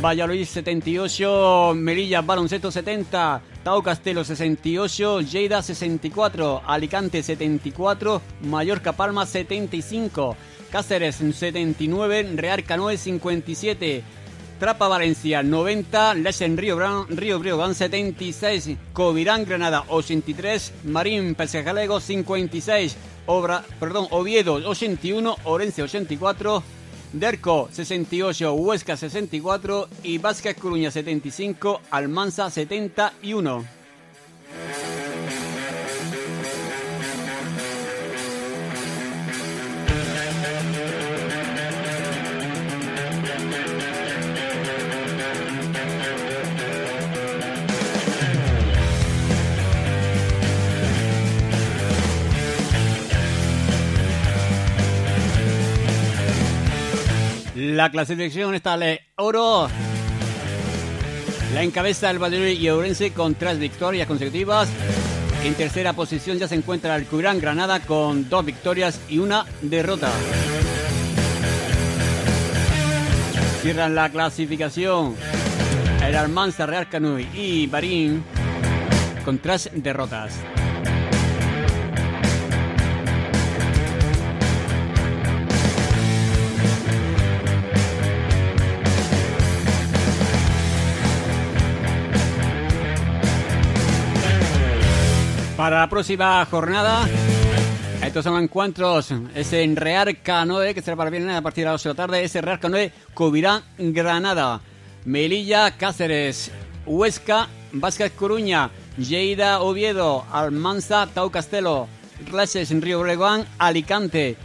Valladolid 0.00 0.44
78, 0.44 1.72
Melilla 1.74 2.20
Baloncesto 2.20 2.70
70, 2.70 3.42
Tau 3.64 3.82
Castelo 3.82 4.22
68, 4.22 5.20
Lleida 5.22 5.60
64, 5.60 6.62
Alicante 6.64 7.20
74, 7.20 8.22
Mallorca 8.42 8.92
Palma 8.92 9.26
75, 9.26 10.36
Cáceres 10.70 11.16
79, 11.16 12.34
Real 12.36 12.62
Canoe 12.62 12.96
57, 12.96 14.04
Trapa 14.62 14.86
Valencia 14.86 15.42
90, 15.42 16.14
Lesen 16.14 16.56
Río, 16.56 16.76
Bran, 16.76 17.08
Río 17.08 17.40
Briogan 17.40 17.74
76, 17.74 18.76
Covirán 18.92 19.44
Granada 19.44 19.82
83, 19.88 20.72
Marín 20.84 21.34
Galego 21.36 21.98
56, 21.98 22.96
Obra, 23.26 23.64
perdón, 23.80 24.06
Oviedo 24.12 24.54
81, 24.54 25.36
Orense 25.42 25.82
84, 25.82 26.62
Derco 27.12 27.70
68, 27.72 28.54
Huesca 28.54 28.96
64 28.96 29.88
y 30.04 30.18
Vázquez 30.18 30.56
Coruña 30.56 30.92
75, 30.92 31.80
Almanza 31.90 32.48
71. 32.48 33.81
La 57.72 57.90
clasificación 57.90 58.54
está 58.54 58.76
de 58.76 59.00
oro. 59.16 59.66
La 61.54 61.62
encabeza 61.62 62.10
el 62.10 62.22
Valladolid 62.22 62.60
y 62.60 62.68
Ourense 62.68 63.12
con 63.12 63.34
tres 63.34 63.58
victorias 63.58 64.06
consecutivas. 64.06 64.68
En 65.42 65.54
tercera 65.54 65.94
posición 65.94 66.38
ya 66.38 66.48
se 66.48 66.54
encuentra 66.54 66.96
el 66.96 67.06
Curán 67.06 67.40
Granada 67.40 67.80
con 67.80 68.28
dos 68.28 68.44
victorias 68.44 69.00
y 69.08 69.20
una 69.20 69.46
derrota. 69.62 70.10
Cierran 73.62 73.94
la 73.94 74.10
clasificación 74.10 75.16
el 76.06 76.14
Almanza 76.14 76.66
Real 76.66 76.90
Canuy 76.90 77.26
y 77.34 77.66
Barín 77.68 78.22
con 79.24 79.38
tres 79.38 79.70
derrotas. 79.72 80.34
Para 95.62 95.78
la 95.78 95.88
próxima 95.88 96.44
jornada, 96.46 97.08
estos 98.04 98.24
son 98.24 98.42
encuentros. 98.42 99.14
Es 99.32 99.52
en 99.52 99.76
Real 99.76 100.20
Canoe, 100.20 100.74
que 100.74 100.82
será 100.82 100.96
para 100.96 101.08
viernes 101.08 101.36
a 101.36 101.40
partir 101.40 101.62
de 101.62 101.70
las 101.70 101.80
8 101.80 101.90
de 101.90 101.92
la 101.94 101.96
tarde. 101.96 102.24
Es 102.24 102.34
Real 102.34 102.58
Canoe, 102.58 102.90
Cubirán, 103.14 103.62
Granada. 103.78 104.60
Melilla, 105.04 105.70
Cáceres, 105.76 106.50
Huesca, 106.84 107.48
Vázquez 107.74 108.10
Coruña, 108.10 108.70
Lleida, 108.98 109.60
Oviedo, 109.60 110.26
Almanza, 110.32 111.06
Tau 111.14 111.30
Castelo, 111.30 111.86
Reses, 112.28 112.70
Río 112.80 112.98
Obregón, 112.98 113.46
Alicante, 113.60 114.36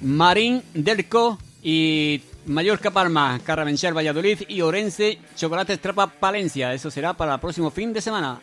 Marín, 0.00 0.62
Delco 0.72 1.36
y 1.62 2.22
Mallorca 2.46 2.90
Palma, 2.90 3.38
Carravenchar, 3.44 3.94
Valladolid 3.94 4.44
y 4.48 4.62
Orense, 4.62 5.18
Chocolate 5.36 5.76
Trapa, 5.76 6.06
Palencia. 6.06 6.72
Eso 6.72 6.90
será 6.90 7.12
para 7.12 7.34
el 7.34 7.40
próximo 7.40 7.70
fin 7.70 7.92
de 7.92 8.00
semana. 8.00 8.40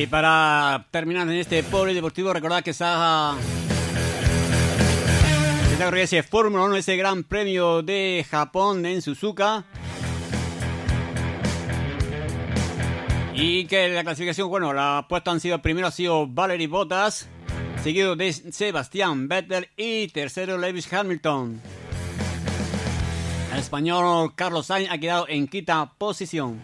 Y 0.00 0.06
para 0.06 0.86
terminar 0.90 1.28
en 1.28 1.34
este 1.34 1.62
polideportivo, 1.62 2.32
recordad 2.32 2.62
que 2.62 2.70
está 2.70 3.34
ese 5.94 6.22
Fórmula 6.22 6.64
1, 6.64 6.76
ese 6.76 6.96
gran 6.96 7.22
premio 7.22 7.82
de 7.82 8.24
Japón 8.30 8.86
en 8.86 9.02
Suzuka. 9.02 9.66
Y 13.34 13.66
que 13.66 13.90
la 13.90 14.02
clasificación, 14.02 14.48
bueno, 14.48 14.72
la 14.72 15.04
puesta 15.06 15.32
han 15.32 15.40
sido 15.40 15.60
primero 15.60 15.88
ha 15.88 15.90
sido 15.90 16.26
Valery 16.26 16.66
Bottas, 16.66 17.28
seguido 17.82 18.16
de 18.16 18.32
Sebastián 18.32 19.28
Vettel 19.28 19.68
y 19.76 20.08
tercero 20.08 20.56
Lewis 20.56 20.90
Hamilton. 20.90 21.60
El 23.52 23.58
español 23.58 24.34
Carlos 24.34 24.64
Sainz 24.64 24.90
ha 24.90 24.96
quedado 24.96 25.26
en 25.28 25.46
quinta 25.46 25.92
posición. 25.98 26.58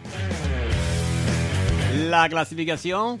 La 2.07 2.29
clasificación 2.29 3.19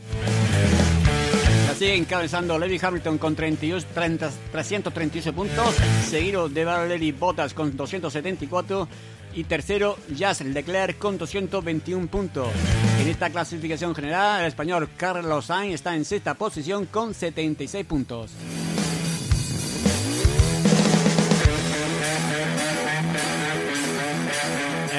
la 1.67 1.75
sigue 1.75 1.95
encabezando 1.95 2.57
Lewis 2.57 2.81
Hamilton 2.81 3.17
con 3.17 3.35
32, 3.35 3.85
30, 3.85 4.31
338 4.53 5.33
puntos, 5.33 5.75
seguido 6.07 6.47
de 6.47 6.63
Valery 6.63 7.11
Bottas 7.11 7.53
con 7.53 7.75
274 7.75 8.87
y 9.33 9.43
tercero 9.43 9.97
Jazz 10.15 10.39
Leclerc 10.39 10.97
con 10.97 11.17
221 11.17 12.07
puntos. 12.07 12.47
En 13.01 13.09
esta 13.09 13.29
clasificación 13.29 13.93
general, 13.93 14.41
el 14.41 14.47
español 14.47 14.87
Carlos 14.95 15.47
Sainz 15.47 15.75
está 15.75 15.93
en 15.93 16.05
sexta 16.05 16.35
posición 16.35 16.85
con 16.85 17.13
76 17.13 17.85
puntos. 17.85 18.31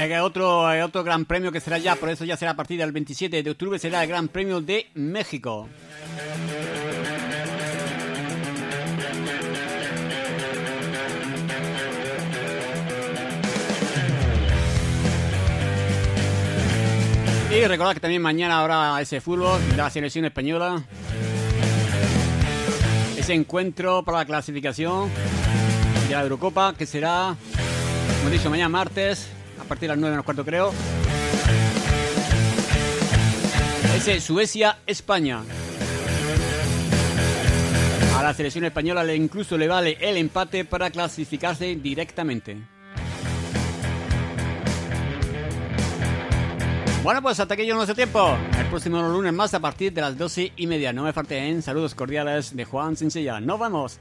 Eh, 0.01 0.21
otro, 0.21 0.73
eh, 0.73 0.85
otro 0.85 1.03
gran 1.03 1.25
premio 1.25 1.51
que 1.51 1.59
será 1.59 1.77
ya, 1.77 1.97
por 1.97 2.09
eso 2.09 2.25
ya 2.25 2.37
será 2.37 2.53
a 2.53 2.55
partir 2.57 2.79
del 2.79 2.93
27 2.93 3.43
de 3.43 3.51
octubre, 3.51 3.81
será 3.81 4.05
el 4.05 4.09
Gran 4.09 4.29
Premio 4.29 4.61
de 4.61 4.87
México. 4.95 5.69
Y 17.51 17.67
recordad 17.67 17.95
que 17.95 18.01
también 18.01 18.23
mañana 18.23 18.61
habrá 18.61 19.01
ese 19.01 19.21
fútbol 19.21 19.61
de 19.69 19.77
la 19.77 19.91
selección 19.91 20.25
española. 20.25 20.81
Ese 23.17 23.35
encuentro 23.35 24.05
para 24.05 24.19
la 24.19 24.25
clasificación 24.27 25.11
de 26.07 26.15
la 26.15 26.23
Eurocopa 26.23 26.73
que 26.79 26.87
será, 26.87 27.35
como 28.19 28.29
he 28.29 28.33
dicho, 28.33 28.49
mañana 28.49 28.69
martes 28.69 29.29
partir 29.69 29.89
de 29.89 29.95
las 29.95 29.99
9 29.99 30.11
menos 30.13 30.25
cuarto 30.25 30.45
creo. 30.45 30.73
Ese 33.97 34.21
Suecia-España. 34.21 35.43
A 38.17 38.23
la 38.23 38.35
selección 38.35 38.65
española 38.65 39.05
le 39.05 39.15
incluso 39.15 39.57
le 39.57 39.69
vale 39.69 39.97
el 40.01 40.17
empate 40.17 40.65
para 40.65 40.91
clasificarse 40.91 41.77
directamente. 41.77 42.57
Bueno, 47.03 47.23
pues 47.23 47.39
hasta 47.39 47.57
que 47.57 47.65
yo 47.65 47.75
no 47.75 47.87
sé 47.87 47.95
tiempo. 47.95 48.37
El 48.59 48.67
próximo 48.67 49.01
lunes 49.01 49.33
más 49.33 49.55
a 49.55 49.61
partir 49.61 49.93
de 49.93 50.01
las 50.01 50.19
12 50.19 50.53
y 50.57 50.67
media. 50.67 50.93
No 50.93 51.05
me 51.05 51.13
falten 51.13 51.63
saludos 51.63 51.95
cordiales 51.95 52.57
de 52.57 52.65
Juan 52.65 52.97
Sencilla. 52.97 53.41
Nos 53.41 53.61
vemos. 53.61 54.01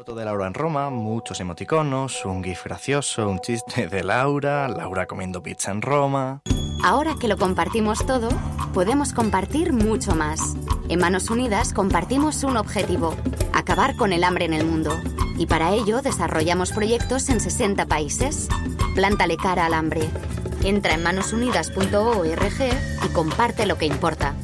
Foto 0.00 0.14
de 0.14 0.24
Laura 0.24 0.46
en 0.46 0.54
Roma, 0.54 0.88
muchos 0.88 1.40
emoticonos, 1.40 2.24
un 2.24 2.42
gif 2.42 2.64
gracioso, 2.64 3.28
un 3.28 3.38
chiste 3.40 3.86
de 3.86 4.02
Laura, 4.02 4.66
Laura 4.66 5.06
comiendo 5.06 5.42
pizza 5.42 5.72
en 5.72 5.82
Roma. 5.82 6.40
Ahora 6.82 7.16
que 7.20 7.28
lo 7.28 7.36
compartimos 7.36 8.06
todo, 8.06 8.30
podemos 8.72 9.12
compartir 9.12 9.74
mucho 9.74 10.14
más. 10.14 10.56
En 10.88 11.00
Manos 11.00 11.28
Unidas 11.28 11.74
compartimos 11.74 12.44
un 12.44 12.56
objetivo, 12.56 13.14
acabar 13.52 13.94
con 13.94 14.14
el 14.14 14.24
hambre 14.24 14.46
en 14.46 14.54
el 14.54 14.64
mundo. 14.64 14.98
Y 15.36 15.44
para 15.44 15.74
ello 15.74 16.00
desarrollamos 16.00 16.72
proyectos 16.72 17.28
en 17.28 17.38
60 17.38 17.84
países. 17.84 18.48
Plántale 18.94 19.36
cara 19.36 19.66
al 19.66 19.74
hambre. 19.74 20.08
Entra 20.64 20.94
en 20.94 21.02
manosunidas.org 21.02 23.04
y 23.04 23.08
comparte 23.12 23.66
lo 23.66 23.76
que 23.76 23.84
importa. 23.84 24.34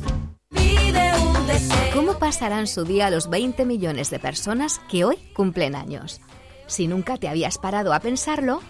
¿Cómo 2.26 2.34
pasarán 2.34 2.66
su 2.66 2.82
día 2.82 3.08
los 3.08 3.30
20 3.30 3.64
millones 3.64 4.10
de 4.10 4.18
personas 4.18 4.80
que 4.90 5.04
hoy 5.04 5.16
cumplen 5.32 5.76
años? 5.76 6.20
Si 6.66 6.88
nunca 6.88 7.18
te 7.18 7.28
habías 7.28 7.56
parado 7.56 7.94
a 7.94 8.00
pensarlo, 8.00 8.62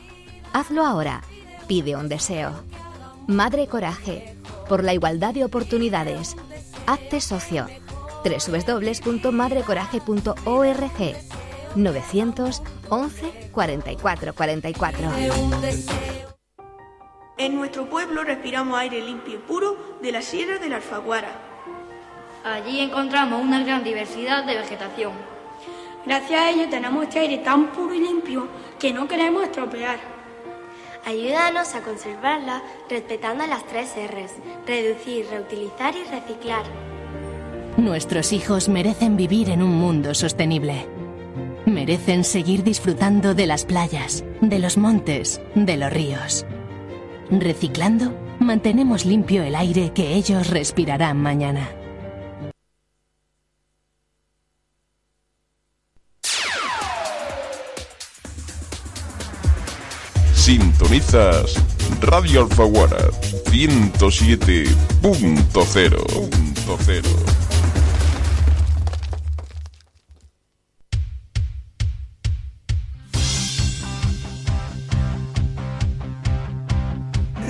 hazlo 0.52 0.84
ahora. 0.84 1.22
Pide 1.66 1.96
un 1.96 2.10
deseo. 2.10 2.52
Madre 3.26 3.66
Coraje, 3.66 4.36
por 4.68 4.84
la 4.84 4.92
igualdad 4.92 5.32
de 5.32 5.46
oportunidades. 5.46 6.36
Hazte 6.86 7.22
socio. 7.22 7.66
www.madrecoraje.org 8.22 11.16
911 11.76 13.50
44 13.52 14.34
44. 14.34 15.10
En 17.38 17.56
nuestro 17.56 17.88
pueblo 17.88 18.22
respiramos 18.22 18.78
aire 18.78 19.00
limpio 19.00 19.36
y 19.36 19.38
puro 19.38 19.78
de 20.02 20.12
la 20.12 20.20
Sierra 20.20 20.58
de 20.58 20.68
la 20.68 20.76
Alfaguara. 20.76 21.45
Allí 22.46 22.78
encontramos 22.78 23.42
una 23.42 23.64
gran 23.64 23.82
diversidad 23.82 24.44
de 24.44 24.54
vegetación. 24.54 25.11
Gracias 26.04 26.40
a 26.40 26.50
ello 26.50 26.68
tenemos 26.70 27.02
este 27.02 27.18
aire 27.18 27.38
tan 27.38 27.72
puro 27.72 27.92
y 27.92 27.98
limpio 27.98 28.46
que 28.78 28.92
no 28.92 29.09
queremos 29.09 29.42
estropear. 29.42 29.98
Ayúdanos 31.04 31.74
a 31.74 31.80
conservarla 31.80 32.62
respetando 32.88 33.44
las 33.48 33.66
tres 33.66 33.94
R's, 33.96 34.35
reducir, 34.64 35.26
reutilizar 35.28 35.96
y 35.96 36.04
reciclar. 36.04 36.62
Nuestros 37.78 38.32
hijos 38.32 38.68
merecen 38.68 39.16
vivir 39.16 39.50
en 39.50 39.61
un 39.61 39.74
mundo 39.74 40.14
sostenible. 40.14 40.87
Merecen 41.64 42.22
seguir 42.22 42.62
disfrutando 42.62 43.35
de 43.35 43.46
las 43.46 43.64
playas, 43.64 44.22
de 44.40 44.61
los 44.61 44.76
montes, 44.76 45.40
de 45.56 45.76
los 45.76 45.92
ríos. 45.92 46.46
Reciclando, 47.28 48.16
mantenemos 48.38 49.04
limpio 49.04 49.42
el 49.42 49.56
aire 49.56 49.92
que 49.92 50.14
ellos 50.14 50.48
respirarán 50.48 51.20
mañana. 51.20 51.68
Sintonizas 60.46 61.59
Radio 62.02 62.42
Alfaguara 62.42 63.11
107.0. 63.50 65.96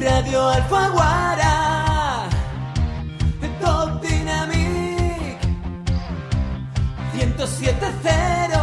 Radio 0.00 0.48
Alfaguara, 0.48 2.30
Top 3.60 4.00
Dynamic 4.00 5.36
107.0 7.14 8.55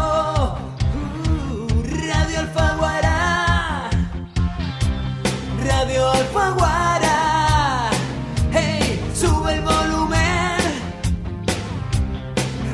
Hey, 8.51 8.99
sube 9.15 9.53
el 9.53 9.61
volumen, 9.61 10.57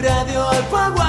Radio 0.02 0.50
Alfaguara, 0.50 1.09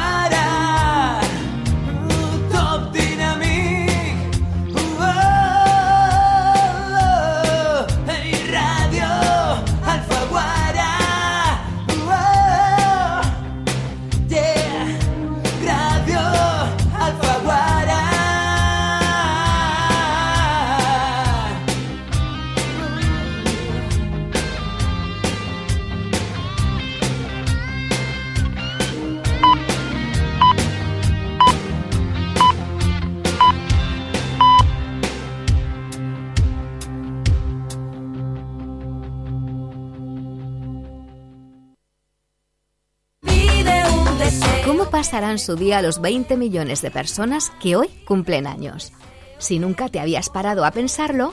¿Cómo 45.21 45.29
pasarán 45.29 45.39
su 45.39 45.55
día 45.55 45.83
los 45.83 46.01
20 46.01 46.39
millones 46.39 46.81
de 46.81 46.91
personas 46.91 47.53
que 47.61 47.77
hoy 47.77 47.89
cumplen 48.07 48.47
años? 48.47 48.91
Si 49.37 49.59
nunca 49.59 49.91
te 49.91 50.01
habías 50.01 50.31
parado 50.31 50.65
a 50.65 50.71
pensarlo, 50.71 51.33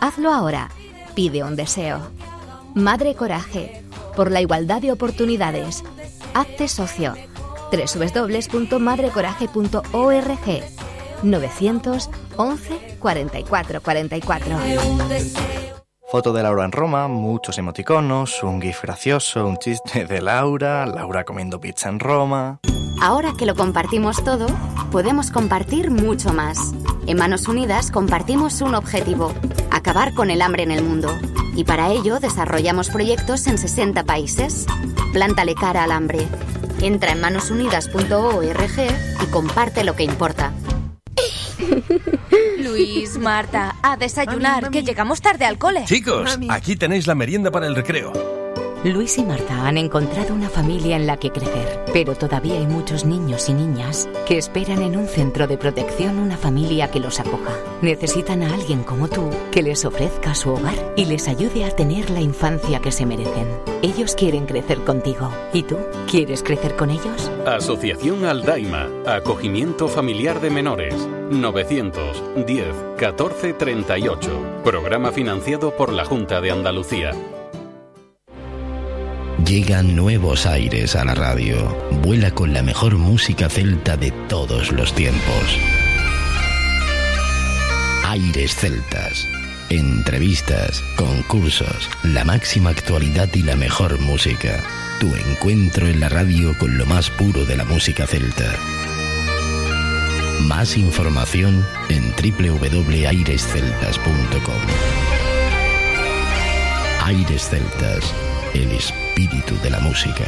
hazlo 0.00 0.32
ahora. 0.32 0.70
Pide 1.16 1.42
un 1.42 1.56
deseo. 1.56 1.98
Madre 2.76 3.16
Coraje, 3.16 3.82
por 4.14 4.30
la 4.30 4.40
igualdad 4.40 4.80
de 4.80 4.92
oportunidades. 4.92 5.82
Hazte 6.34 6.68
socio. 6.68 7.14
www.madrecoraje.org 7.72 10.62
911 11.24 12.96
44 13.00 13.82
44. 13.82 14.56
Foto 16.12 16.32
de 16.32 16.44
Laura 16.44 16.64
en 16.64 16.70
Roma, 16.70 17.08
muchos 17.08 17.58
emoticonos, 17.58 18.44
un 18.44 18.62
gif 18.62 18.82
gracioso, 18.82 19.48
un 19.48 19.56
chiste 19.56 20.06
de 20.06 20.22
Laura, 20.22 20.86
Laura 20.86 21.24
comiendo 21.24 21.60
pizza 21.60 21.88
en 21.88 21.98
Roma. 21.98 22.60
Ahora 23.00 23.34
que 23.36 23.46
lo 23.46 23.54
compartimos 23.54 24.22
todo, 24.24 24.46
podemos 24.90 25.30
compartir 25.30 25.90
mucho 25.90 26.32
más. 26.32 26.72
En 27.06 27.18
Manos 27.18 27.46
Unidas 27.46 27.90
compartimos 27.90 28.60
un 28.62 28.74
objetivo, 28.74 29.32
acabar 29.70 30.14
con 30.14 30.30
el 30.30 30.42
hambre 30.42 30.62
en 30.62 30.70
el 30.70 30.82
mundo. 30.82 31.10
Y 31.54 31.64
para 31.64 31.90
ello 31.90 32.18
desarrollamos 32.20 32.90
proyectos 32.90 33.46
en 33.46 33.58
60 33.58 34.04
países. 34.04 34.66
Plántale 35.12 35.54
cara 35.54 35.84
al 35.84 35.92
hambre. 35.92 36.26
Entra 36.80 37.12
en 37.12 37.20
manosunidas.org 37.20 38.80
y 39.22 39.26
comparte 39.30 39.84
lo 39.84 39.94
que 39.94 40.04
importa. 40.04 40.52
Luis, 42.58 43.18
Marta, 43.18 43.76
a 43.82 43.96
desayunar, 43.96 44.70
que 44.70 44.82
llegamos 44.82 45.20
tarde 45.20 45.44
al 45.44 45.58
cole. 45.58 45.84
Chicos, 45.84 46.38
aquí 46.48 46.76
tenéis 46.76 47.06
la 47.06 47.14
merienda 47.14 47.50
para 47.50 47.66
el 47.66 47.74
recreo. 47.74 48.35
Luis 48.84 49.18
y 49.18 49.24
Marta 49.24 49.66
han 49.66 49.78
encontrado 49.78 50.34
una 50.34 50.48
familia 50.48 50.96
en 50.96 51.06
la 51.06 51.16
que 51.16 51.32
crecer, 51.32 51.84
pero 51.92 52.14
todavía 52.14 52.54
hay 52.54 52.66
muchos 52.66 53.04
niños 53.04 53.48
y 53.48 53.54
niñas 53.54 54.08
que 54.26 54.38
esperan 54.38 54.82
en 54.82 54.96
un 54.96 55.08
centro 55.08 55.46
de 55.46 55.58
protección 55.58 56.18
una 56.18 56.36
familia 56.36 56.90
que 56.90 57.00
los 57.00 57.18
acoja. 57.18 57.52
Necesitan 57.82 58.42
a 58.42 58.52
alguien 58.52 58.84
como 58.84 59.08
tú 59.08 59.30
que 59.50 59.62
les 59.62 59.84
ofrezca 59.84 60.34
su 60.34 60.50
hogar 60.50 60.92
y 60.94 61.06
les 61.06 61.26
ayude 61.26 61.64
a 61.64 61.70
tener 61.70 62.10
la 62.10 62.20
infancia 62.20 62.80
que 62.80 62.92
se 62.92 63.06
merecen. 63.06 63.48
Ellos 63.82 64.14
quieren 64.14 64.46
crecer 64.46 64.78
contigo. 64.84 65.30
¿Y 65.52 65.62
tú? 65.62 65.78
¿Quieres 66.08 66.42
crecer 66.42 66.76
con 66.76 66.90
ellos? 66.90 67.30
Asociación 67.46 68.24
Aldaima. 68.24 68.88
Acogimiento 69.06 69.88
familiar 69.88 70.40
de 70.40 70.50
menores. 70.50 70.94
910 71.30 72.66
14 72.98 73.52
38. 73.54 74.30
Programa 74.62 75.12
financiado 75.12 75.76
por 75.76 75.92
la 75.92 76.04
Junta 76.04 76.40
de 76.40 76.50
Andalucía. 76.50 77.12
Llegan 79.46 79.94
nuevos 79.94 80.44
aires 80.44 80.96
a 80.96 81.04
la 81.04 81.14
radio. 81.14 81.68
Vuela 82.02 82.32
con 82.32 82.52
la 82.52 82.64
mejor 82.64 82.98
música 82.98 83.48
celta 83.48 83.96
de 83.96 84.10
todos 84.28 84.72
los 84.72 84.92
tiempos. 84.92 85.56
Aires 88.04 88.56
celtas. 88.56 89.24
Entrevistas, 89.70 90.82
concursos, 90.96 91.88
la 92.02 92.24
máxima 92.24 92.70
actualidad 92.70 93.28
y 93.34 93.42
la 93.42 93.54
mejor 93.54 94.00
música. 94.00 94.60
Tu 94.98 95.14
encuentro 95.14 95.86
en 95.86 96.00
la 96.00 96.08
radio 96.08 96.58
con 96.58 96.76
lo 96.76 96.84
más 96.86 97.08
puro 97.10 97.44
de 97.44 97.56
la 97.56 97.64
música 97.64 98.08
celta. 98.08 98.52
Más 100.40 100.76
información 100.76 101.64
en 101.88 102.12
www.airesceltas.com. 102.12 105.06
Aires 107.06 107.48
Celtas, 107.48 108.12
el 108.62 108.72
espíritu 108.72 109.54
de 109.62 109.70
la 109.70 109.80
música. 109.80 110.24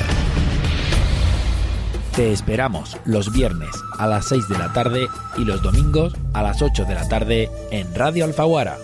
Te 2.14 2.31
esperamos 2.33 2.97
los 3.07 3.33
viernes 3.33 3.71
a 3.99 4.07
las 4.07 4.27
6 4.27 4.49
de 4.49 4.59
la 4.59 4.73
tarde 4.73 5.09
y 5.38 5.45
los 5.45 5.62
domingos 5.62 6.14
a 6.35 6.43
las 6.43 6.61
8 6.61 6.85
de 6.85 6.95
la 6.95 7.09
tarde 7.09 7.49
en 7.71 7.95
Radio 7.95 8.25
Alfaguara. 8.25 8.77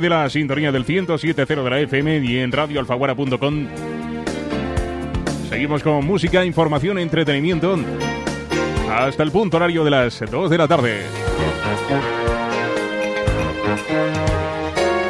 De 0.00 0.08
la 0.08 0.28
sintonía 0.30 0.72
del 0.72 0.84
107.0 0.84 1.62
de 1.62 1.70
la 1.70 1.80
FM 1.80 2.18
y 2.24 2.38
en 2.38 2.50
radioalfaguara.com. 2.50 3.68
Seguimos 5.48 5.82
con 5.82 6.04
música, 6.04 6.44
información, 6.44 6.98
entretenimiento. 6.98 7.78
Hasta 8.90 9.22
el 9.22 9.30
punto 9.30 9.56
horario 9.56 9.84
de 9.84 9.90
las 9.90 10.20
2 10.20 10.50
de 10.50 10.58
la 10.58 10.66
tarde. 10.68 11.02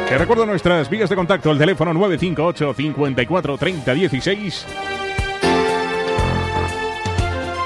Te 0.09 0.17
recuerdo 0.17 0.45
nuestras 0.45 0.89
vías 0.89 1.09
de 1.09 1.15
contacto, 1.15 1.51
el 1.51 1.57
teléfono 1.57 1.93
958 1.93 2.73
54 2.73 3.57
30 3.57 3.93
16 3.93 4.65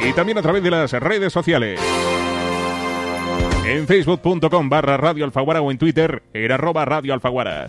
y 0.07 0.13
también 0.13 0.37
a 0.37 0.41
través 0.41 0.61
de 0.61 0.69
las 0.69 0.91
redes 0.91 1.33
sociales. 1.33 1.79
En 3.67 3.87
facebook.com 3.87 4.69
barra 4.69 4.95
Radio 4.95 5.25
Alfaguara 5.25 5.61
o 5.61 5.71
en 5.71 5.77
Twitter 5.77 6.21
en 6.33 6.51
arroba 6.51 6.85
Radio 6.85 7.13
Alfaguara. 7.13 7.67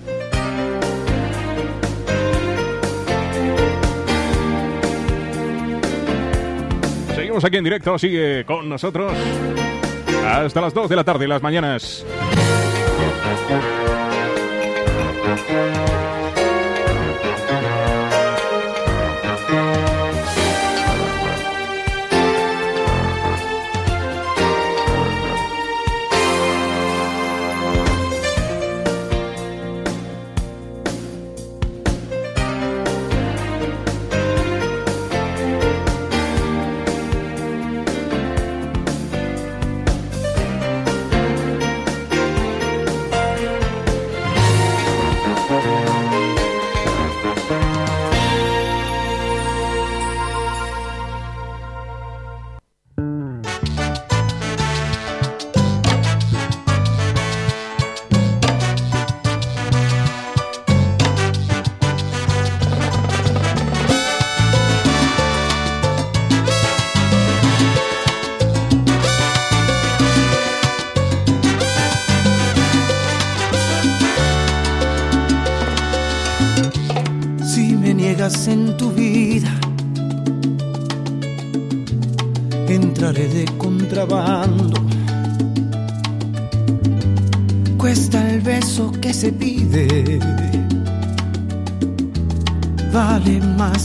Seguimos 7.14 7.44
aquí 7.44 7.56
en 7.56 7.64
directo, 7.64 7.98
sigue 7.98 8.44
con 8.44 8.68
nosotros 8.68 9.12
hasta 10.26 10.60
las 10.60 10.74
2 10.74 10.88
de 10.88 10.96
la 10.96 11.04
tarde, 11.04 11.26
las 11.26 11.42
mañanas. 11.42 12.04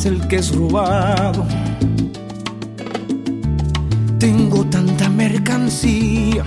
El 0.05 0.27
que 0.27 0.37
es 0.37 0.55
robado. 0.55 1.45
Tengo 4.17 4.65
tanta 4.65 5.09
mercancía 5.09 6.43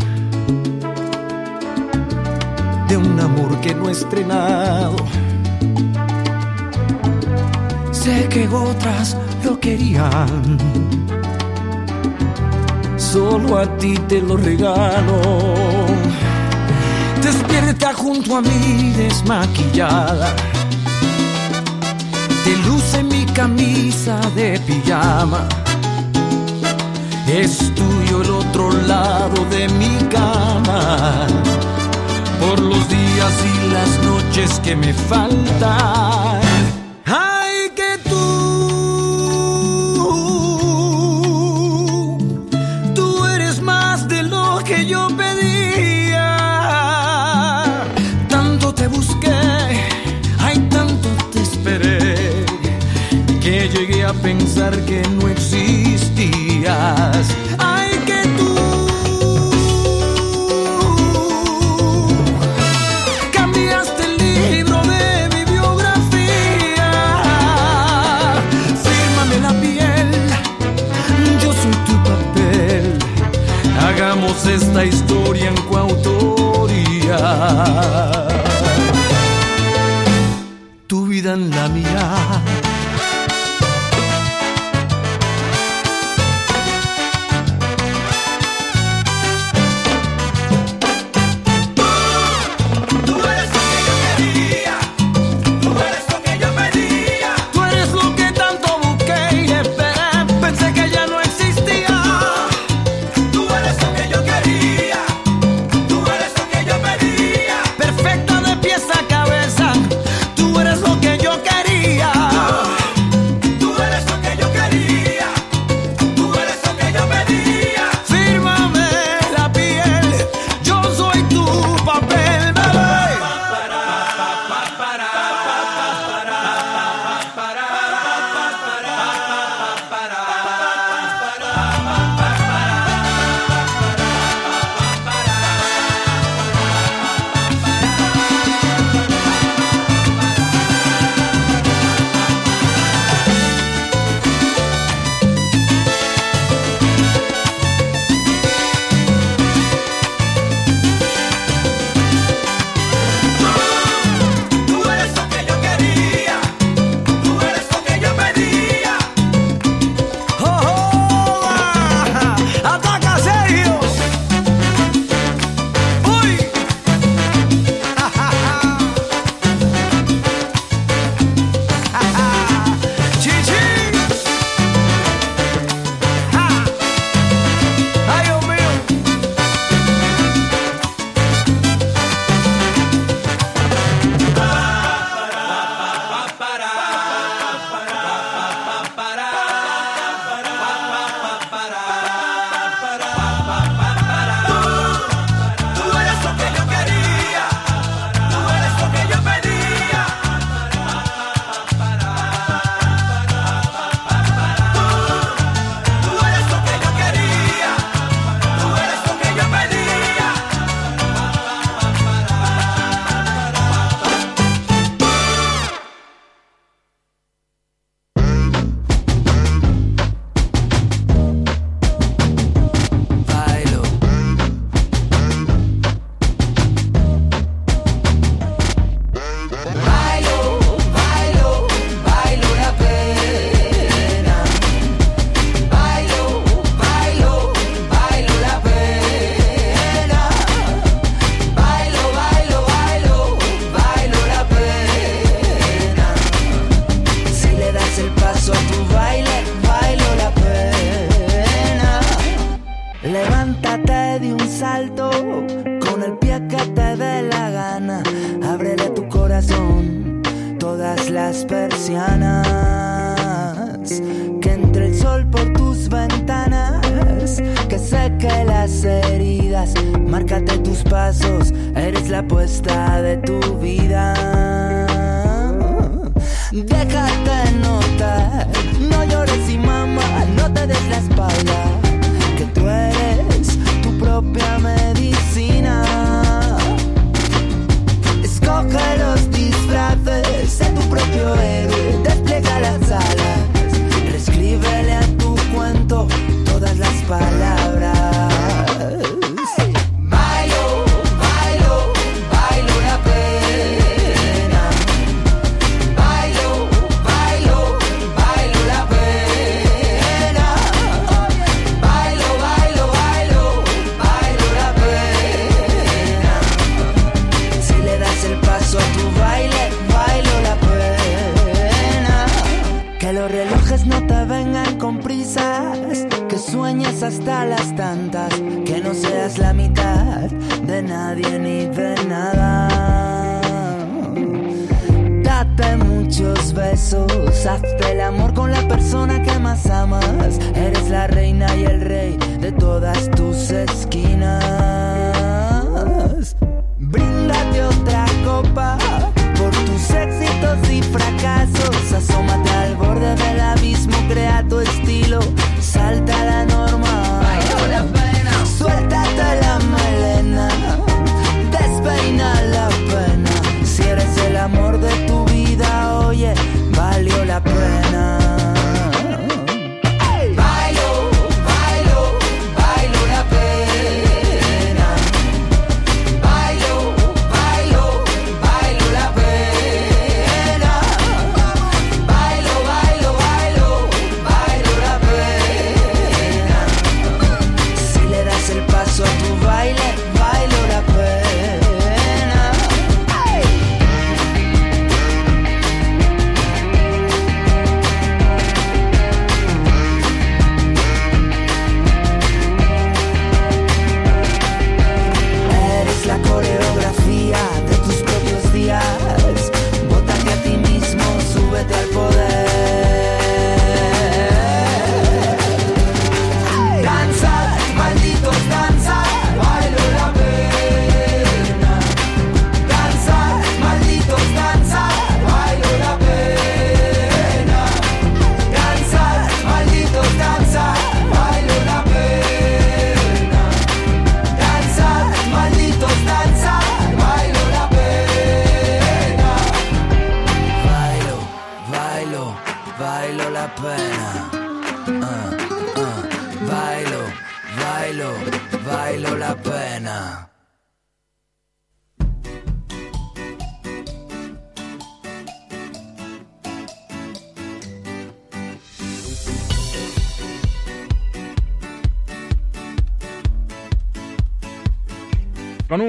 de 2.88 2.96
un 2.96 3.18
amor 3.20 3.60
que 3.60 3.74
no 3.74 3.88
he 3.88 3.92
estrenado. 3.92 4.96
Sé 7.92 8.28
que 8.28 8.48
otras 8.48 9.16
lo 9.44 9.58
querían. 9.60 10.58
Solo 12.96 13.58
a 13.58 13.66
ti 13.78 13.94
te 14.08 14.20
lo 14.20 14.36
regalo. 14.36 15.20
Despierta 17.22 17.92
junto 17.94 18.36
a 18.36 18.42
mí 18.42 18.92
desmaquillada. 18.96 20.53
Camisa 23.34 24.20
de 24.36 24.60
pijama. 24.60 25.48
Es 27.26 27.74
tuyo 27.74 28.22
el 28.22 28.30
otro 28.30 28.70
lado 28.70 29.44
de 29.50 29.68
mi 29.70 29.96
cama. 30.08 31.26
Por 32.40 32.60
los 32.60 32.88
días 32.88 33.34
y 33.52 33.72
las 33.72 34.04
noches 34.04 34.60
que 34.60 34.76
me 34.76 34.94
faltan. 34.94 36.43
Pensar 54.54 54.80
que 54.84 55.02
no 55.08 55.28
existías. 55.28 56.24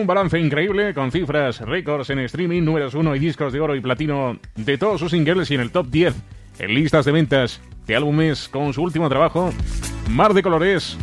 Un 0.05 0.07
balance 0.07 0.39
increíble, 0.39 0.93
con 0.93 1.11
cifras, 1.11 1.61
récords 1.61 2.11
en 2.11 2.19
streaming, 2.19 2.61
números 2.61 2.93
uno 2.93 3.15
y 3.15 3.19
discos 3.19 3.51
de 3.51 3.59
oro 3.59 3.75
y 3.75 3.81
platino 3.81 4.37
de 4.55 4.77
todos 4.77 4.99
sus 4.99 5.09
singles 5.09 5.49
y 5.49 5.55
en 5.55 5.61
el 5.61 5.71
top 5.71 5.87
10 5.87 6.13
en 6.59 6.75
listas 6.75 7.05
de 7.05 7.11
ventas 7.11 7.59
de 7.87 7.95
álbumes 7.95 8.47
con 8.47 8.71
su 8.71 8.83
último 8.83 9.09
trabajo, 9.09 9.51
Mar 10.11 10.35
de 10.35 10.43
Colores. 10.43 10.95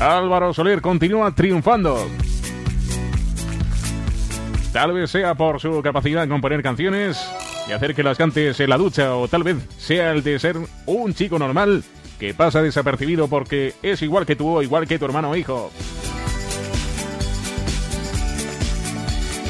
Álvaro 0.00 0.54
Soler 0.54 0.80
continúa 0.80 1.34
triunfando. 1.34 2.08
Tal 4.72 4.94
vez 4.94 5.10
sea 5.10 5.34
por 5.34 5.60
su 5.60 5.82
capacidad 5.82 6.22
de 6.22 6.28
componer 6.28 6.62
canciones 6.62 7.22
y 7.68 7.72
hacer 7.72 7.94
que 7.94 8.02
las 8.02 8.16
cantes 8.16 8.58
en 8.60 8.70
la 8.70 8.78
ducha 8.78 9.14
o 9.14 9.28
tal 9.28 9.42
vez 9.42 9.58
sea 9.76 10.12
el 10.12 10.22
de 10.22 10.38
ser 10.38 10.56
un 10.86 11.12
chico 11.12 11.38
normal 11.38 11.84
que 12.18 12.32
pasa 12.32 12.62
desapercibido 12.62 13.28
porque 13.28 13.74
es 13.82 14.00
igual 14.00 14.24
que 14.24 14.36
tú 14.36 14.56
o 14.56 14.62
igual 14.62 14.88
que 14.88 14.98
tu 14.98 15.04
hermano 15.04 15.32
o 15.32 15.36
hijo. 15.36 15.70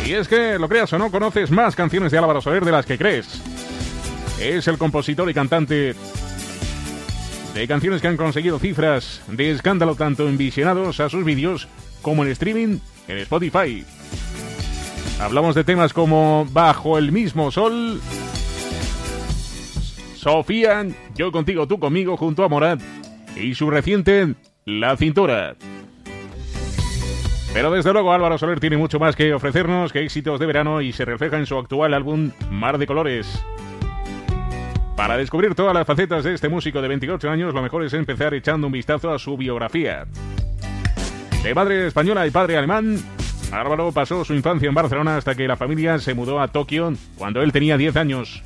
Y 0.07 0.13
es 0.13 0.29
que, 0.29 0.57
lo 0.57 0.69
creas 0.69 0.93
o 0.93 0.99
no, 0.99 1.11
conoces 1.11 1.51
más 1.51 1.75
canciones 1.75 2.13
de 2.13 2.19
Álvaro 2.19 2.41
Soler 2.41 2.65
de 2.65 2.71
las 2.71 2.87
que 2.87 2.97
crees. 2.97 3.43
Es 4.41 4.69
el 4.69 4.79
compositor 4.79 5.29
y 5.29 5.35
cantante 5.35 5.97
de 7.53 7.67
canciones 7.67 8.01
que 8.01 8.07
han 8.07 8.17
conseguido 8.17 8.61
cifras 8.61 9.21
de 9.27 9.51
escándalo 9.51 9.97
tanto 9.97 10.29
en 10.29 10.39
visionados 10.39 11.01
a 11.01 11.09
sus 11.09 11.25
vídeos 11.25 11.67
como 12.03 12.25
en 12.25 12.31
streaming 12.31 12.79
en 13.09 13.19
Spotify. 13.19 13.85
Hablamos 15.21 15.57
de 15.57 15.65
temas 15.65 15.93
como 15.93 16.47
Bajo 16.53 16.99
el 16.99 17.11
mismo 17.11 17.51
sol, 17.51 18.01
Sofía, 20.15 20.87
Yo 21.17 21.33
contigo, 21.33 21.67
tú 21.67 21.81
conmigo, 21.81 22.17
junto 22.17 22.45
a 22.45 22.49
Morat 22.49 22.81
y 23.35 23.57
su 23.57 23.71
reciente 23.71 24.35
La 24.65 24.97
cintura. 24.97 25.57
Pero 27.57 27.71
desde 27.71 27.91
luego 27.91 28.13
Álvaro 28.13 28.37
Soler 28.37 28.61
tiene 28.61 28.77
mucho 28.77 28.99
más 28.99 29.17
que 29.17 29.33
ofrecernos 29.33 29.91
que 29.91 30.03
éxitos 30.03 30.39
de 30.39 30.45
verano 30.45 30.83
y 30.83 30.93
se 30.93 31.07
refleja 31.07 31.39
en 31.39 31.47
su 31.47 31.57
actual 31.57 31.95
álbum 31.95 32.31
Mar 32.51 32.77
de 32.77 32.87
Colores. 32.87 33.43
Para 34.95 35.17
descubrir 35.17 35.55
todas 35.55 35.73
las 35.73 35.87
facetas 35.87 36.23
de 36.23 36.35
este 36.35 36.51
músico 36.51 36.83
de 36.83 36.89
28 36.89 37.31
años, 37.31 37.55
lo 37.55 37.63
mejor 37.63 37.83
es 37.83 37.95
empezar 37.95 38.35
echando 38.35 38.67
un 38.67 38.75
vistazo 38.75 39.11
a 39.11 39.19
su 39.19 39.39
biografía. 39.39 40.05
De 41.43 41.55
madre 41.55 41.87
española 41.87 42.27
y 42.27 42.31
padre 42.31 42.59
alemán, 42.59 42.99
Álvaro 43.51 43.91
pasó 43.91 44.23
su 44.23 44.35
infancia 44.35 44.69
en 44.69 44.75
Barcelona 44.75 45.17
hasta 45.17 45.35
que 45.35 45.49
la 45.49 45.57
familia 45.57 45.99
se 45.99 46.13
mudó 46.13 46.43
a 46.43 46.49
Tokio 46.49 46.93
cuando 47.17 47.41
él 47.41 47.53
tenía 47.53 47.79
10 47.79 47.97
años. 47.97 48.43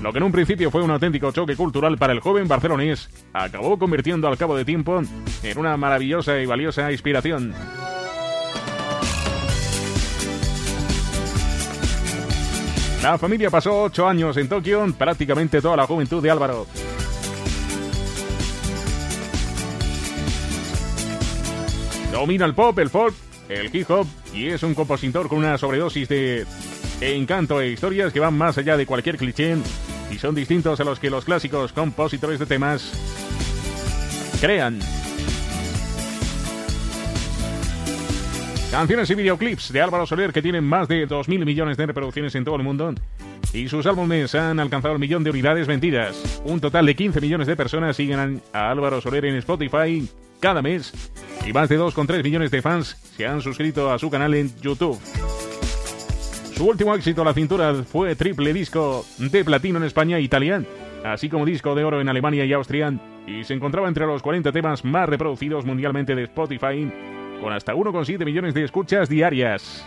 Lo 0.00 0.12
que 0.12 0.18
en 0.18 0.24
un 0.24 0.30
principio 0.30 0.70
fue 0.70 0.84
un 0.84 0.92
auténtico 0.92 1.32
choque 1.32 1.56
cultural 1.56 1.98
para 1.98 2.12
el 2.12 2.20
joven 2.20 2.46
barcelonés, 2.46 3.10
acabó 3.32 3.80
convirtiendo 3.80 4.28
al 4.28 4.38
cabo 4.38 4.56
de 4.56 4.64
tiempo 4.64 5.02
en 5.42 5.58
una 5.58 5.76
maravillosa 5.76 6.38
y 6.38 6.46
valiosa 6.46 6.92
inspiración. 6.92 7.52
La 13.02 13.16
familia 13.16 13.48
pasó 13.48 13.84
ocho 13.84 14.08
años 14.08 14.36
en 14.36 14.48
Tokio, 14.48 14.84
prácticamente 14.98 15.62
toda 15.62 15.76
la 15.76 15.86
juventud 15.86 16.22
de 16.22 16.30
Álvaro. 16.30 16.66
Domina 22.12 22.44
el 22.44 22.54
pop, 22.54 22.76
el 22.80 22.90
folk, 22.90 23.14
el 23.48 23.74
hip 23.74 23.88
hop 23.90 24.06
y 24.34 24.48
es 24.48 24.62
un 24.64 24.74
compositor 24.74 25.28
con 25.28 25.38
una 25.38 25.56
sobredosis 25.56 26.08
de 26.08 26.46
encanto 27.00 27.60
e 27.60 27.68
historias 27.68 28.12
que 28.12 28.20
van 28.20 28.36
más 28.36 28.58
allá 28.58 28.76
de 28.76 28.86
cualquier 28.86 29.16
cliché 29.16 29.56
y 30.10 30.18
son 30.18 30.34
distintos 30.34 30.80
a 30.80 30.84
los 30.84 30.98
que 30.98 31.10
los 31.10 31.24
clásicos 31.24 31.72
compositores 31.72 32.40
de 32.40 32.46
temas 32.46 32.90
crean. 34.40 34.80
Canciones 38.70 39.08
y 39.08 39.14
videoclips 39.14 39.72
de 39.72 39.80
Álvaro 39.80 40.06
Soler 40.06 40.30
que 40.30 40.42
tienen 40.42 40.62
más 40.62 40.88
de 40.88 41.08
2.000 41.08 41.46
millones 41.46 41.78
de 41.78 41.86
reproducciones 41.86 42.34
en 42.34 42.44
todo 42.44 42.56
el 42.56 42.62
mundo. 42.62 42.92
Y 43.54 43.66
sus 43.68 43.86
álbumes 43.86 44.34
han 44.34 44.60
alcanzado 44.60 44.92
el 44.92 45.00
millón 45.00 45.24
de 45.24 45.30
unidades 45.30 45.66
vendidas. 45.66 46.42
Un 46.44 46.60
total 46.60 46.84
de 46.84 46.94
15 46.94 47.20
millones 47.22 47.46
de 47.46 47.56
personas 47.56 47.96
siguen 47.96 48.42
a 48.52 48.70
Álvaro 48.70 49.00
Soler 49.00 49.24
en 49.24 49.36
Spotify 49.36 50.06
cada 50.38 50.60
mes. 50.60 50.92
Y 51.46 51.52
más 51.54 51.70
de 51.70 51.80
2,3 51.80 52.22
millones 52.22 52.50
de 52.50 52.60
fans 52.60 52.96
se 53.16 53.26
han 53.26 53.40
suscrito 53.40 53.90
a 53.90 53.98
su 53.98 54.10
canal 54.10 54.34
en 54.34 54.54
YouTube. 54.60 55.00
Su 56.54 56.66
último 56.66 56.94
éxito, 56.94 57.24
La 57.24 57.32
Cintura, 57.32 57.72
fue 57.84 58.16
triple 58.16 58.52
disco 58.52 59.06
de 59.16 59.44
platino 59.44 59.78
en 59.78 59.84
España 59.84 60.18
e 60.18 60.22
Italia, 60.22 60.62
así 61.04 61.30
como 61.30 61.46
disco 61.46 61.74
de 61.74 61.84
oro 61.84 62.02
en 62.02 62.08
Alemania 62.10 62.44
y 62.44 62.52
Austria, 62.52 62.92
y 63.26 63.44
se 63.44 63.54
encontraba 63.54 63.88
entre 63.88 64.06
los 64.06 64.22
40 64.22 64.52
temas 64.52 64.84
más 64.84 65.08
reproducidos 65.08 65.64
mundialmente 65.64 66.14
de 66.14 66.24
Spotify, 66.24 66.90
con 67.40 67.52
hasta 67.52 67.74
1,7 67.74 68.24
millones 68.24 68.54
de 68.54 68.64
escuchas 68.64 69.08
diarias. 69.08 69.84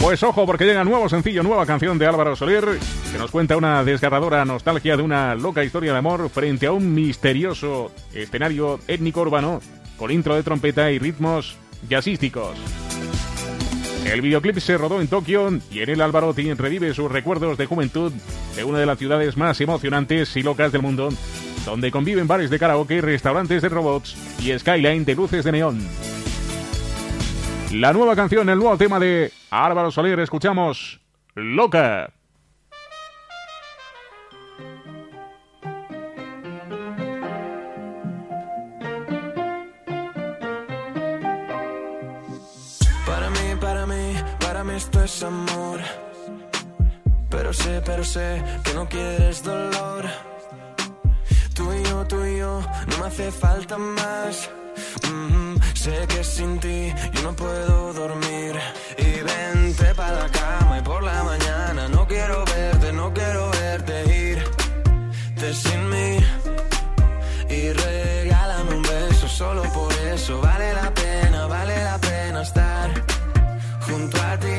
Pues 0.00 0.22
ojo, 0.22 0.46
porque 0.46 0.64
llega 0.64 0.82
nuevo 0.82 1.08
sencillo, 1.10 1.42
nueva 1.42 1.66
canción 1.66 1.98
de 1.98 2.06
Álvaro 2.06 2.34
Soler, 2.34 2.64
que 3.12 3.18
nos 3.18 3.30
cuenta 3.30 3.58
una 3.58 3.84
desgarradora 3.84 4.44
nostalgia 4.46 4.96
de 4.96 5.02
una 5.02 5.34
loca 5.34 5.62
historia 5.62 5.92
de 5.92 5.98
amor 5.98 6.30
frente 6.30 6.66
a 6.66 6.72
un 6.72 6.94
misterioso 6.94 7.92
escenario 8.14 8.80
étnico 8.88 9.20
urbano, 9.20 9.60
con 9.98 10.10
intro 10.10 10.36
de 10.36 10.42
trompeta 10.42 10.90
y 10.90 10.98
ritmos 10.98 11.58
jazzísticos. 11.88 12.56
El 14.06 14.22
videoclip 14.22 14.58
se 14.58 14.78
rodó 14.78 15.02
en 15.02 15.08
Tokio 15.08 15.50
y 15.70 15.80
en 15.80 15.90
el 15.90 16.00
Álvaro 16.00 16.32
revive 16.32 16.94
sus 16.94 17.12
recuerdos 17.12 17.58
de 17.58 17.66
juventud 17.66 18.10
de 18.56 18.64
una 18.64 18.78
de 18.78 18.86
las 18.86 18.98
ciudades 18.98 19.36
más 19.36 19.60
emocionantes 19.60 20.34
y 20.36 20.42
locas 20.42 20.72
del 20.72 20.80
mundo, 20.80 21.10
donde 21.64 21.90
conviven 21.90 22.26
bares 22.26 22.50
de 22.50 22.58
karaoke, 22.58 23.00
restaurantes 23.00 23.62
de 23.62 23.68
robots 23.68 24.16
y 24.40 24.58
skyline 24.58 25.04
de 25.04 25.14
luces 25.14 25.44
de 25.44 25.52
neón. 25.52 25.80
La 27.72 27.92
nueva 27.92 28.16
canción, 28.16 28.48
el 28.48 28.58
nuevo 28.58 28.76
tema 28.76 28.98
de 28.98 29.32
Álvaro 29.50 29.90
Soler, 29.90 30.18
escuchamos 30.18 31.00
Loca. 31.34 32.10
Para 43.06 43.30
mí, 43.30 43.54
para 43.60 43.86
mí, 43.86 44.14
para 44.40 44.64
mí 44.64 44.74
esto 44.74 45.04
es 45.04 45.22
amor. 45.22 45.80
Pero 47.30 47.52
sé, 47.52 47.80
pero 47.84 48.02
sé 48.02 48.42
que 48.64 48.74
no 48.74 48.88
quieres 48.88 49.44
dolor. 49.44 50.29
Tú 51.60 51.74
y 51.74 51.82
yo, 51.82 52.06
tú 52.06 52.24
y 52.24 52.38
yo, 52.38 52.62
no 52.88 52.98
me 53.00 53.06
hace 53.06 53.30
falta 53.30 53.76
más. 53.76 54.48
Mhm, 55.12 55.60
Sé 55.74 56.06
que 56.08 56.24
sin 56.24 56.58
ti 56.58 56.90
yo 57.12 57.20
no 57.22 57.32
puedo 57.36 57.92
dormir. 57.92 58.54
Y 58.96 59.10
vente 59.30 59.94
para 59.94 60.22
la 60.22 60.28
cama 60.30 60.78
y 60.78 60.82
por 60.82 61.02
la 61.02 61.22
mañana 61.22 61.88
no 61.88 62.06
quiero 62.06 62.44
verte, 62.46 62.92
no 62.94 63.12
quiero 63.12 63.50
verte 63.50 63.94
irte 64.32 65.54
sin 65.54 65.80
mí. 65.90 66.10
Y 67.50 67.72
regálame 67.72 68.74
un 68.76 68.82
beso 68.82 69.28
solo 69.28 69.62
por 69.74 69.92
eso. 70.14 70.40
Vale 70.40 70.72
la 70.72 70.88
pena, 70.94 71.46
vale 71.46 71.76
la 71.84 71.98
pena 71.98 72.40
estar 72.42 72.88
junto 73.86 74.16
a 74.22 74.38
ti. 74.38 74.58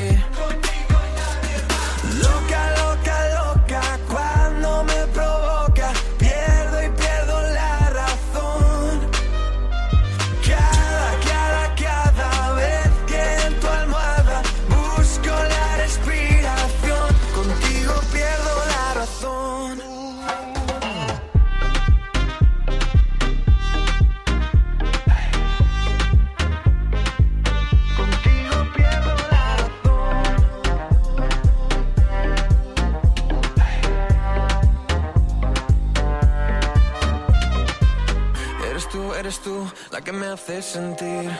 La 39.92 40.00
que 40.00 40.10
me 40.10 40.26
hace 40.26 40.62
sentir 40.62 41.30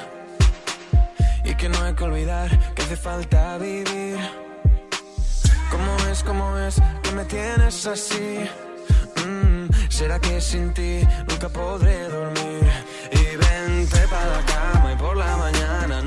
y 1.43 1.55
que 1.55 1.71
no 1.71 1.83
hay 1.83 1.95
que 1.95 2.05
olvidar 2.05 2.51
que 2.75 2.83
hace 2.83 2.97
falta 2.97 3.57
vivir. 3.57 4.19
¿Cómo 5.71 5.97
es, 6.11 6.23
cómo 6.23 6.59
es 6.59 6.77
que 7.03 7.13
me 7.13 7.25
tienes 7.25 7.87
así? 7.87 8.41
Mm, 9.25 9.69
¿Será 9.89 10.21
que 10.21 10.39
sin 10.41 10.75
ti 10.75 11.01
nunca 11.29 11.49
podré 11.49 12.09
dormir? 12.09 12.71
Y 13.13 13.37
vente 13.37 14.01
para 14.09 14.27
la 14.37 14.45
cama 14.45 14.93
y 14.93 14.97
por 14.97 15.17
la 15.17 15.37
mañana 15.39 16.02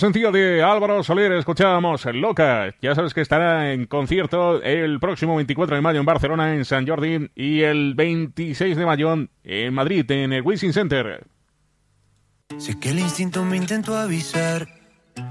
sentido 0.00 0.32
de 0.32 0.62
Álvaro 0.62 1.02
Soler, 1.04 1.30
escuchábamos 1.32 2.04
Loca. 2.06 2.74
Ya 2.80 2.94
sabes 2.94 3.14
que 3.14 3.20
estará 3.20 3.72
en 3.72 3.86
concierto 3.86 4.62
el 4.62 4.98
próximo 4.98 5.36
24 5.36 5.76
de 5.76 5.82
mayo 5.82 6.00
en 6.00 6.06
Barcelona, 6.06 6.54
en 6.54 6.64
San 6.64 6.88
Jordi, 6.88 7.30
y 7.34 7.60
el 7.60 7.94
26 7.94 8.76
de 8.76 8.86
mayo 8.86 9.14
en 9.44 9.74
Madrid, 9.74 10.10
en 10.10 10.32
el 10.32 10.42
Wisin 10.42 10.72
Center. 10.72 11.24
Sé 12.56 12.80
que 12.80 12.90
el 12.90 12.98
instinto 12.98 13.44
me 13.44 13.56
intentó 13.56 13.96
avisar 13.96 14.66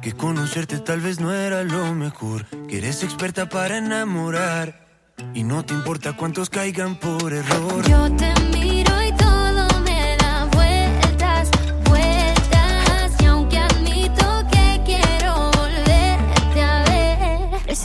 que 0.01 0.13
conocerte 0.13 0.79
tal 0.79 1.01
vez 1.01 1.19
no 1.19 1.33
era 1.33 1.63
lo 1.63 1.93
mejor, 1.93 2.45
que 2.67 2.77
eres 2.77 3.03
experta 3.03 3.49
para 3.49 3.77
enamorar 3.77 4.87
y 5.33 5.43
no 5.43 5.65
te 5.65 5.73
importa 5.73 6.15
cuántos 6.15 6.49
caigan 6.49 6.95
por 6.95 7.33
error. 7.33 7.83
Yo 7.89 8.15
te 8.15 8.58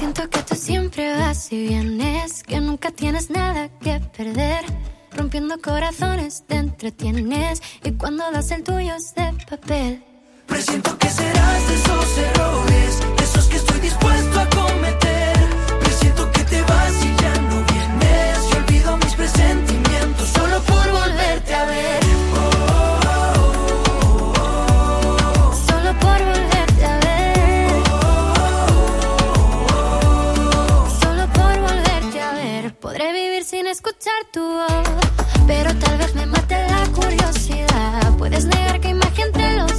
Siento 0.05 0.29
que 0.29 0.43
tú 0.43 0.55
siempre 0.55 1.17
vas 1.17 1.51
y 1.51 1.67
vienes, 1.67 2.43
que 2.43 2.61
nunca 2.61 2.91
tienes 2.91 3.31
nada 3.31 3.71
que 3.81 4.01
perder. 4.15 4.63
Rompiendo 5.17 5.59
corazones 5.63 6.45
te 6.47 6.57
entretienes 6.57 7.63
y 7.83 7.93
cuando 7.93 8.31
das 8.31 8.51
el 8.51 8.63
tuyo 8.63 8.95
es 8.97 9.15
de 9.15 9.33
papel. 9.49 10.05
Presiento 10.47 10.99
que 10.99 11.09
serás 11.09 11.69
de 11.69 11.75
esos 11.75 12.19
errores, 12.19 12.99
esos 13.23 13.47
que 13.47 13.57
estoy 13.57 13.81
dispuesto 13.81 14.41
a 14.41 14.47
cometer. 14.51 15.39
Presiento 15.81 16.31
que 16.33 16.45
te 16.45 16.61
vas 16.61 16.93
y 17.03 17.23
ya 17.23 17.35
no 17.41 17.65
vienes. 17.73 18.51
Yo 18.51 18.59
olvido 18.59 18.97
mis 18.99 19.15
presentimientos 19.15 20.29
solo 20.29 20.61
por 20.65 20.91
volverte 20.91 21.55
a 21.55 21.65
ver. 21.65 22.04
escuchar 33.75 34.25
tu 34.33 34.41
voz, 34.41 34.89
pero 35.49 35.75
tal 35.75 35.99
vez 35.99 36.15
me 36.15 36.27
mate 36.27 36.55
la 36.69 36.87
curiosidad. 36.93 38.17
Puedes 38.17 38.45
negar 38.45 38.81
que 38.81 38.91
imagen 38.91 39.33
te 39.33 39.55
lo 39.55 39.74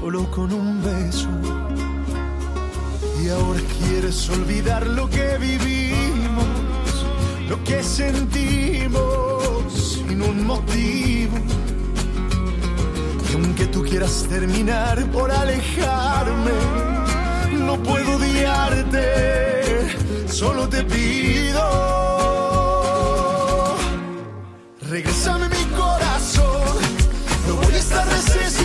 solo 0.00 0.30
con 0.30 0.52
un 0.52 0.82
beso. 0.82 1.28
Y 3.22 3.28
ahora 3.28 3.60
quieres 3.78 4.30
olvidar 4.30 4.86
lo 4.86 5.08
que 5.10 5.36
vivimos, 5.38 6.46
lo 7.48 7.62
que 7.64 7.82
sentimos, 7.82 9.02
sin 9.72 10.22
un 10.22 10.46
motivo. 10.46 11.36
Y 13.28 13.34
aunque 13.34 13.66
tú 13.66 13.82
quieras 13.82 14.26
terminar 14.28 15.04
por 15.10 15.30
alejarme, 15.30 16.52
no 17.66 17.76
puedo 17.82 18.16
odiarte, 18.16 19.04
solo 20.28 20.66
te 20.68 20.82
pido. 20.84 21.60
Regresame 24.88 25.48
mi 25.50 25.64
corazón, 25.76 26.78
no 27.46 27.54
voy 27.56 27.74
a 27.74 27.78
estar 27.78 28.06
resistiendo. 28.08 28.59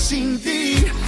sin 0.00 0.38
ti. 0.40 0.99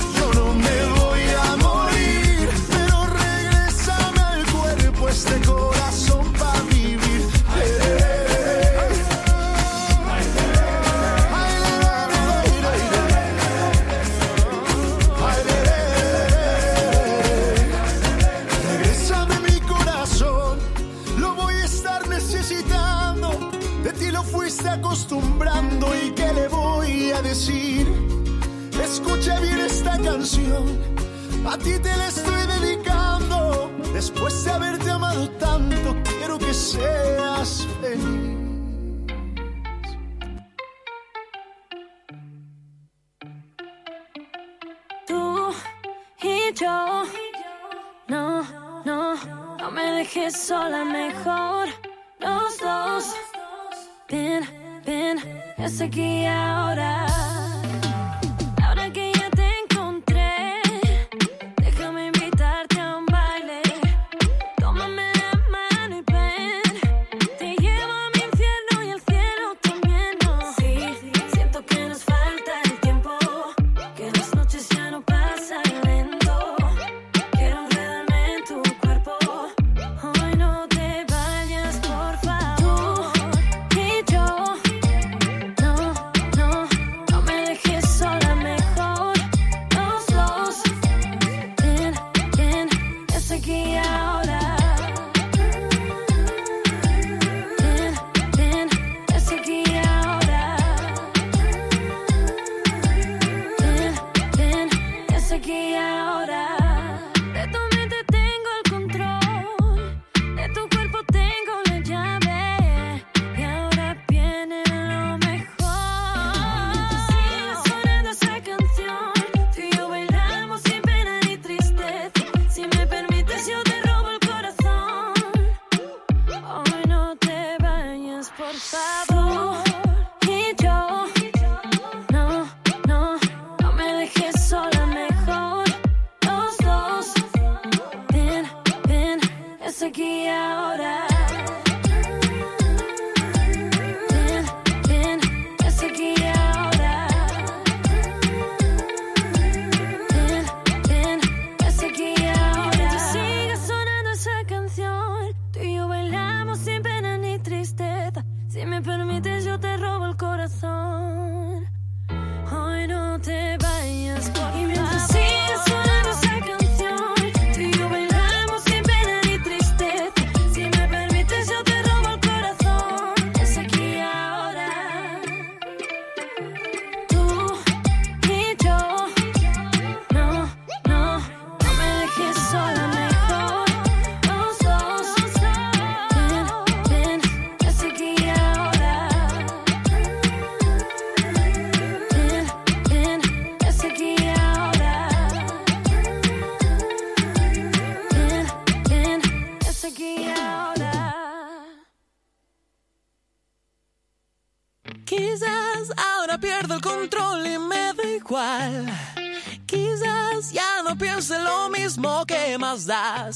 guía 139.93 140.62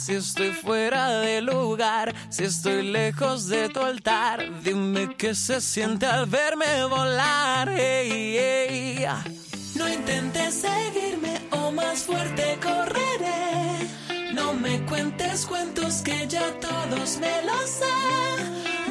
si 0.07 0.15
estoy 0.15 0.53
fuera 0.53 1.19
de 1.19 1.43
lugar, 1.43 2.15
si 2.29 2.45
estoy 2.45 2.85
lejos 2.93 3.49
de 3.49 3.69
tu 3.69 3.81
altar, 3.81 4.63
dime 4.63 5.17
qué 5.17 5.35
se 5.35 5.61
siente 5.61 6.07
al 6.07 6.27
verme 6.27 6.85
volar. 6.85 7.69
No 9.75 9.89
intentes 9.89 10.63
seguirme 10.63 11.41
o 11.51 11.73
más 11.73 12.05
fuerte 12.05 12.57
correré. 12.63 14.33
No 14.33 14.53
me 14.53 14.81
cuentes 14.83 15.45
cuentos 15.45 16.03
que 16.03 16.29
ya 16.29 16.53
todos 16.61 17.19
me 17.19 17.43
los 17.43 17.69
sé. 17.69 17.99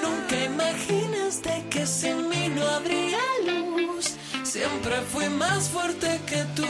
Nunca 0.03 0.43
imaginaste 0.43 1.63
que 1.70 1.88
sin 1.88 2.28
mí 2.28 2.49
no 2.49 2.68
habría 2.68 3.20
luz. 3.47 4.16
Siempre 4.43 4.99
fui 5.13 5.30
más 5.30 5.70
fuerte 5.70 6.20
que 6.26 6.43
tú. 6.57 6.66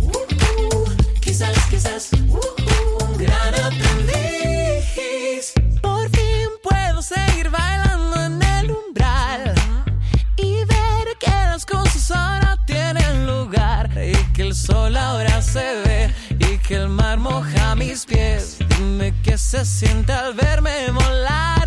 Uh, 0.00 0.84
quizás, 1.20 1.56
quizás, 1.70 2.10
uh, 2.12 2.36
uh, 2.36 3.04
un 3.04 3.16
gran 3.18 3.54
aprendiz. 3.54 5.52
Por 5.80 6.08
fin 6.10 6.48
puedo 6.62 7.02
seguir 7.02 7.50
bailando 7.50 8.24
en 8.24 8.42
el 8.42 8.70
umbral 8.70 9.54
y 10.36 10.64
ver 10.64 11.16
que 11.18 11.30
las 11.30 11.64
cosas 11.66 12.10
ahora 12.10 12.56
tienen 12.66 13.26
lugar 13.26 13.90
y 13.96 14.14
que 14.32 14.42
el 14.42 14.54
sol 14.54 14.96
ahora 14.96 15.42
se 15.42 15.82
ve 15.84 16.14
y 16.38 16.58
que 16.58 16.76
el 16.76 16.88
mar 16.88 17.18
moja 17.18 17.74
mis 17.74 18.04
pies. 18.04 18.58
Dime 18.76 19.14
qué 19.22 19.36
se 19.38 19.64
siente 19.64 20.12
al 20.12 20.34
verme 20.34 20.90
volar. 20.90 21.63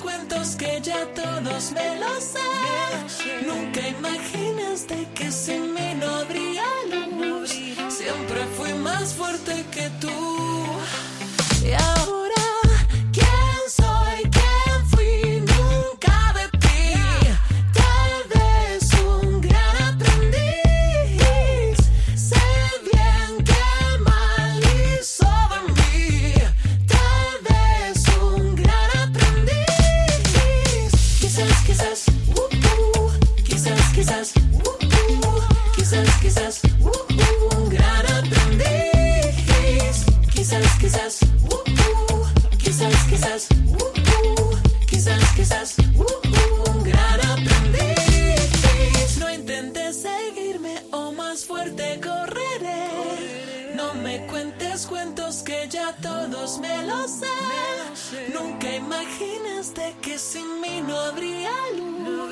Cuentos 0.00 0.56
que 0.56 0.80
ya 0.80 1.06
todos 1.14 1.72
me 1.72 1.96
los 2.00 2.22
sé. 2.22 3.46
Nunca 3.46 3.80
imaginaste 3.88 5.06
que 5.14 5.30
sin 5.30 5.74
mí 5.74 5.94
no 6.00 6.06
habría 6.16 6.64
luz. 6.90 7.50
Siempre 7.88 8.46
fui 8.56 8.72
más 8.74 9.14
fuerte 9.14 9.64
que 9.70 9.90
tú. 10.00 10.63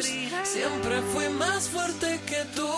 Siempre 0.02 1.00
fui 1.12 1.28
más 1.28 1.68
fuerte 1.68 2.20
que 2.26 2.44
tú. 2.56 2.68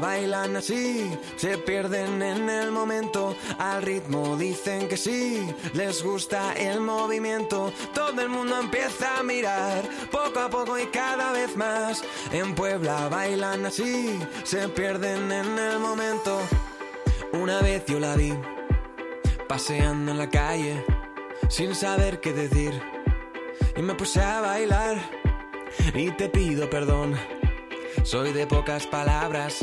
Bailan 0.00 0.56
así, 0.56 1.10
se 1.36 1.58
pierden 1.58 2.22
en 2.22 2.48
el 2.48 2.70
momento, 2.70 3.36
al 3.58 3.82
ritmo 3.82 4.36
dicen 4.36 4.88
que 4.88 4.96
sí, 4.96 5.46
les 5.72 6.02
gusta 6.02 6.52
el 6.54 6.80
movimiento, 6.80 7.72
todo 7.94 8.20
el 8.20 8.28
mundo 8.28 8.58
empieza 8.58 9.18
a 9.18 9.22
mirar, 9.22 9.82
poco 10.10 10.40
a 10.40 10.50
poco 10.50 10.78
y 10.78 10.86
cada 10.86 11.32
vez 11.32 11.56
más. 11.56 12.02
En 12.32 12.54
Puebla 12.54 13.08
bailan 13.08 13.66
así, 13.66 14.18
se 14.44 14.68
pierden 14.68 15.30
en 15.32 15.58
el 15.58 15.78
momento. 15.78 16.40
Una 17.32 17.60
vez 17.60 17.84
yo 17.86 17.98
la 17.98 18.16
vi, 18.16 18.32
paseando 19.48 20.12
en 20.12 20.18
la 20.18 20.30
calle, 20.30 20.84
sin 21.48 21.74
saber 21.74 22.20
qué 22.20 22.32
decir, 22.32 22.80
y 23.76 23.82
me 23.82 23.94
puse 23.94 24.20
a 24.20 24.40
bailar, 24.40 24.96
y 25.94 26.10
te 26.12 26.28
pido 26.28 26.68
perdón. 26.70 27.16
Soy 28.02 28.32
de 28.32 28.46
pocas 28.46 28.86
palabras, 28.86 29.60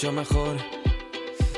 mucho 0.00 0.12
mejor. 0.12 0.56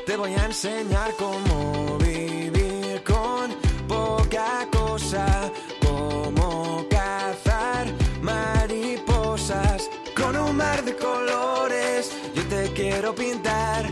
Te 0.04 0.16
voy 0.16 0.34
a 0.34 0.46
enseñar 0.46 1.14
cómo 1.16 1.96
vivir 1.98 3.00
con 3.04 3.54
poca 3.86 4.66
cosa, 4.72 5.48
cómo 5.80 6.84
cazar 6.90 7.86
mariposas 8.20 9.88
con 10.16 10.36
un 10.36 10.56
mar 10.56 10.84
de 10.84 10.96
colores. 10.96 12.10
Yo 12.34 12.42
te 12.48 12.72
quiero 12.72 13.14
pintar 13.14 13.88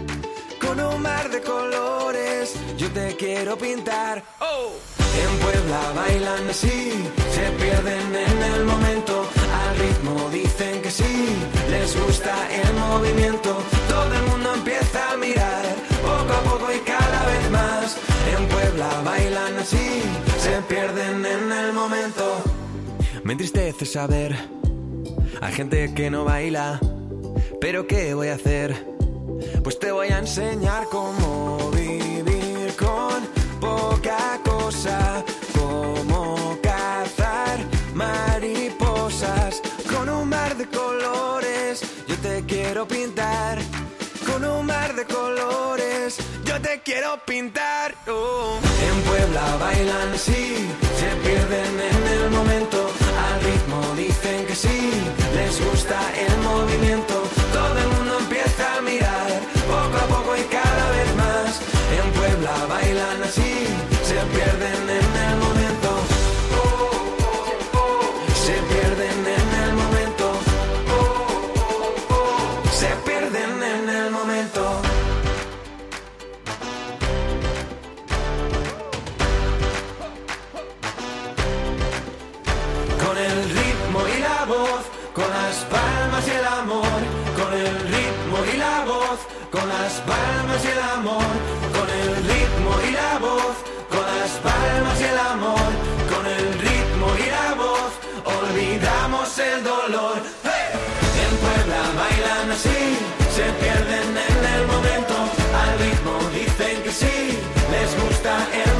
con 0.61 0.81
un 0.81 1.01
mar 1.01 1.31
de 1.31 1.41
colores. 1.43 2.57
Yo 2.77 2.91
te 2.91 3.15
quiero 3.15 3.57
pintar. 3.57 4.25
Oh. 4.41 4.73
En 5.23 5.39
Puebla 5.39 5.93
bailan 5.95 6.49
así, 6.49 6.93
se 7.35 7.51
pierden 7.53 8.17
en 8.17 8.43
el 8.55 8.65
momento. 8.65 9.40
Al 9.71 9.77
ritmo 9.77 10.29
dicen 10.31 10.83
que 10.83 10.91
sí, 10.91 11.29
les 11.71 11.97
gusta 11.97 12.35
el 12.51 12.75
movimiento. 12.75 13.57
Todo 13.89 14.13
el 14.13 14.23
mundo 14.25 14.55
empieza 14.55 15.13
a 15.13 15.17
mirar, 15.17 15.63
poco 16.03 16.33
a 16.33 16.43
poco 16.43 16.73
y 16.73 16.81
cada 16.81 17.27
vez 17.27 17.51
más. 17.53 17.97
En 18.37 18.49
Puebla 18.49 18.89
bailan 19.05 19.57
así, 19.59 20.03
se 20.41 20.61
pierden 20.63 21.25
en 21.25 21.53
el 21.53 21.73
momento. 21.73 22.43
Me 23.23 23.35
entristece 23.35 23.87
saber, 23.87 24.37
hay 25.41 25.53
gente 25.53 25.95
que 25.95 26.11
no 26.11 26.25
baila, 26.25 26.81
pero 27.61 27.87
¿qué 27.87 28.15
voy 28.15 28.27
a 28.29 28.35
hacer? 28.35 28.75
Pues 29.63 29.79
te 29.79 29.93
voy 29.93 30.09
a 30.09 30.19
enseñar 30.19 30.89
cómo 30.91 31.71
vivir 31.71 32.75
con 32.77 33.25
poca 33.61 34.41
cosa, 34.45 35.25
con 40.01 40.09
un 40.09 40.29
mar 40.31 40.57
de 40.57 40.67
colores. 40.67 41.83
Yo 42.09 42.17
te 42.17 42.45
quiero 42.47 42.89
pintar 42.89 43.59
con 44.27 44.43
un 44.45 44.65
mar 44.65 44.95
de 44.95 45.05
colores. 45.05 46.17
Yo 46.45 46.59
te 46.61 46.81
quiero 46.83 47.11
pintar. 47.27 47.95
oh. 48.09 48.59
En 48.89 48.97
Puebla 49.09 49.45
bailan 49.61 50.09
así, 50.15 50.45
se 51.01 51.11
pierden 51.25 51.73
en 51.93 52.03
el 52.17 52.31
momento. 52.31 52.79
Al 53.27 53.41
ritmo 53.49 53.79
dicen 53.95 54.47
que 54.47 54.55
sí, 54.55 54.81
les 55.37 55.55
gusta 55.67 55.99
el 56.27 56.35
movimiento. 56.49 57.15
Todo 57.53 57.77
el 57.85 57.89
mundo 57.95 58.19
empieza 58.21 58.65
a 58.79 58.81
mirar, 58.81 59.31
poco 59.73 59.97
a 60.05 60.07
poco 60.15 60.31
y 60.37 60.45
cada 60.59 60.85
vez 60.97 61.11
más. 61.23 61.61
En 61.99 62.07
Puebla 62.19 62.55
bailan 62.75 63.23
así, 63.23 63.53
se 64.09 64.19
pierden 64.35 64.83
en 64.99 65.11
el 65.27 65.37
momento. 65.37 65.60
Con 89.51 89.69
las 89.69 89.93
palmas 90.07 90.65
y 90.65 90.69
el 90.69 90.79
amor. 90.79 91.31
Con 91.77 91.89
el 92.01 92.11
ritmo 92.31 92.71
y 92.89 92.93
la 92.93 93.19
voz, 93.19 93.57
con 93.89 94.05
las 94.15 94.31
palmas 94.47 95.01
y 95.01 95.05
el 95.05 95.19
amor. 95.19 95.71
Con 96.13 96.25
el 96.27 96.47
ritmo 96.67 97.07
y 97.19 97.27
la 97.37 97.55
voz, 97.55 97.93
olvidamos 98.39 99.39
el 99.39 99.65
dolor. 99.65 100.19
¡Hey! 100.45 100.71
En 101.25 101.33
Puebla 101.43 101.83
bailan 102.01 102.51
así, 102.53 102.81
se 103.37 103.47
pierden 103.61 104.09
en 104.29 104.41
el 104.55 104.67
momento. 104.67 105.15
Al 105.63 105.73
ritmo 105.79 106.15
dicen 106.35 106.83
que 106.83 106.93
sí, 106.93 107.39
les 107.75 107.91
gusta 108.03 108.33
el 108.65 108.80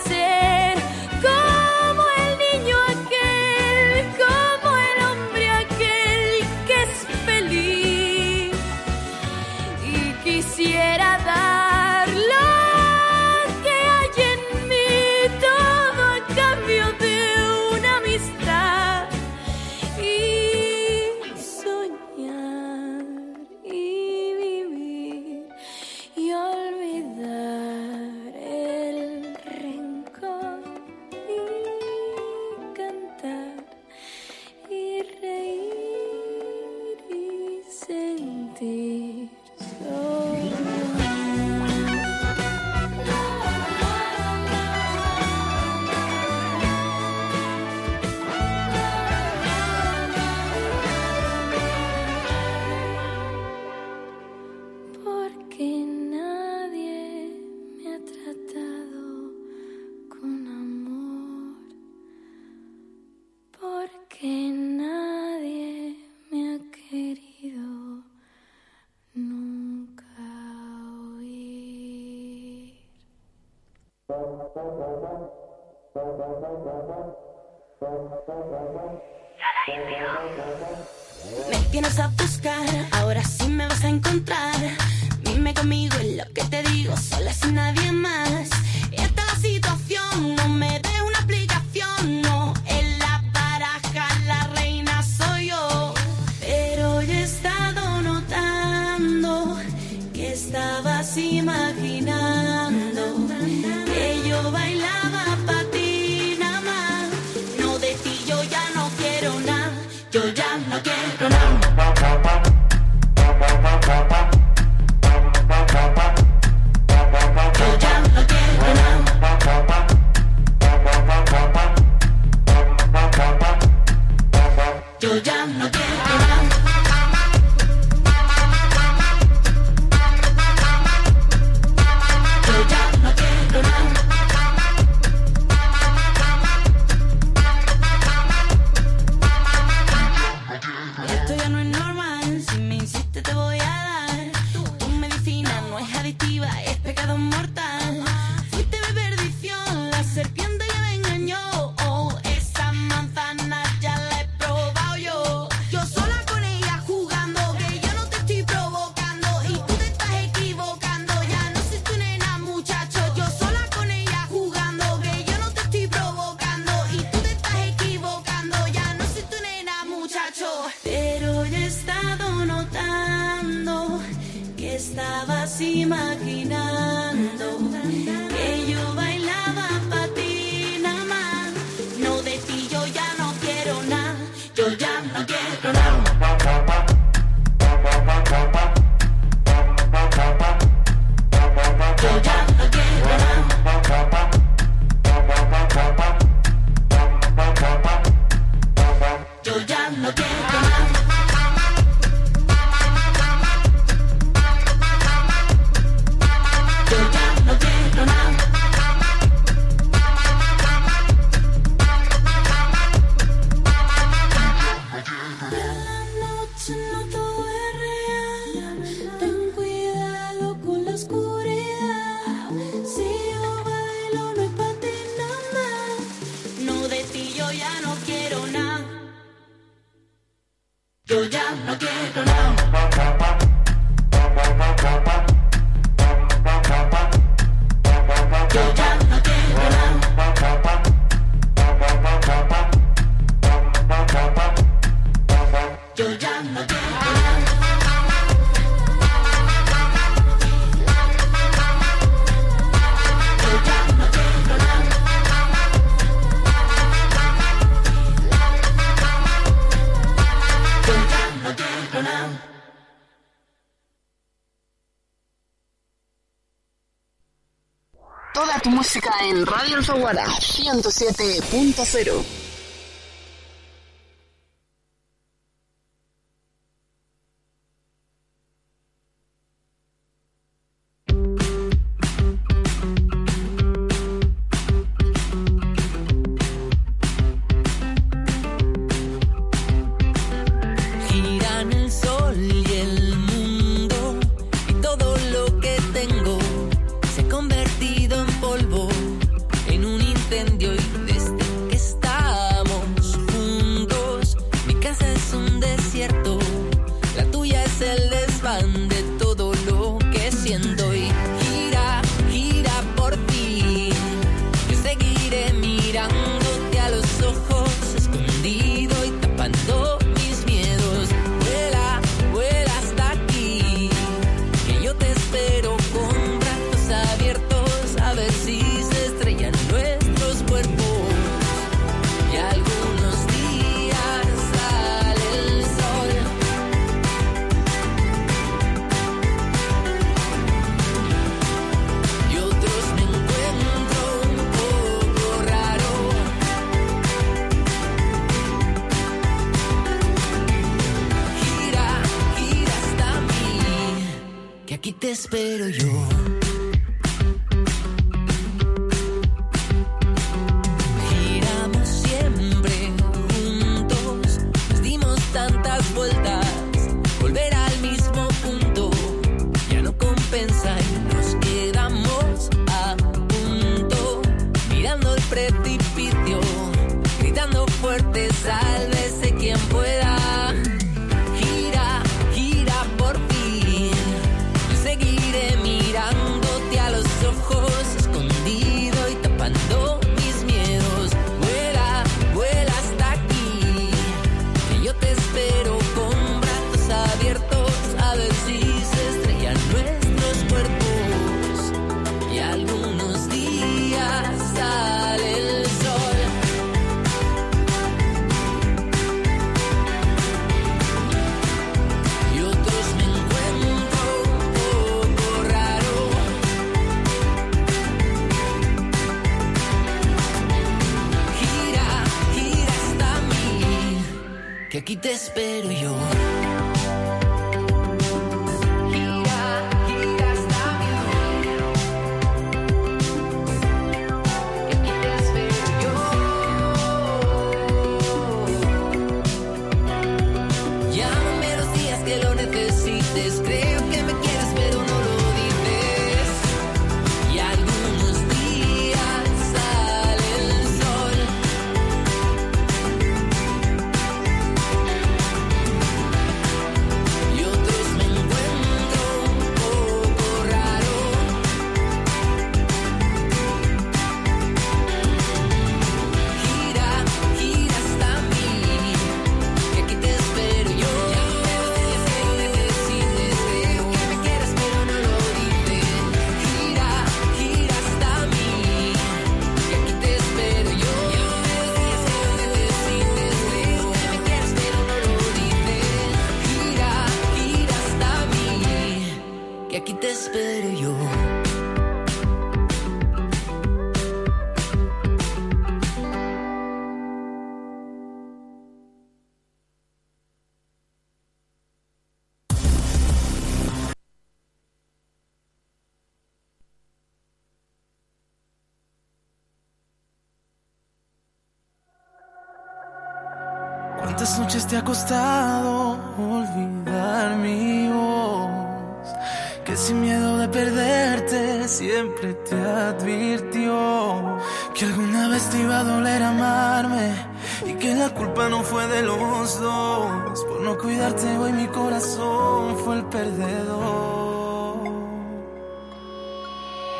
tu 268.61 268.69
música 268.69 269.09
en 269.23 269.45
Radio 269.45 269.77
Alfaguara 269.77 270.25
107.0. 270.25 272.40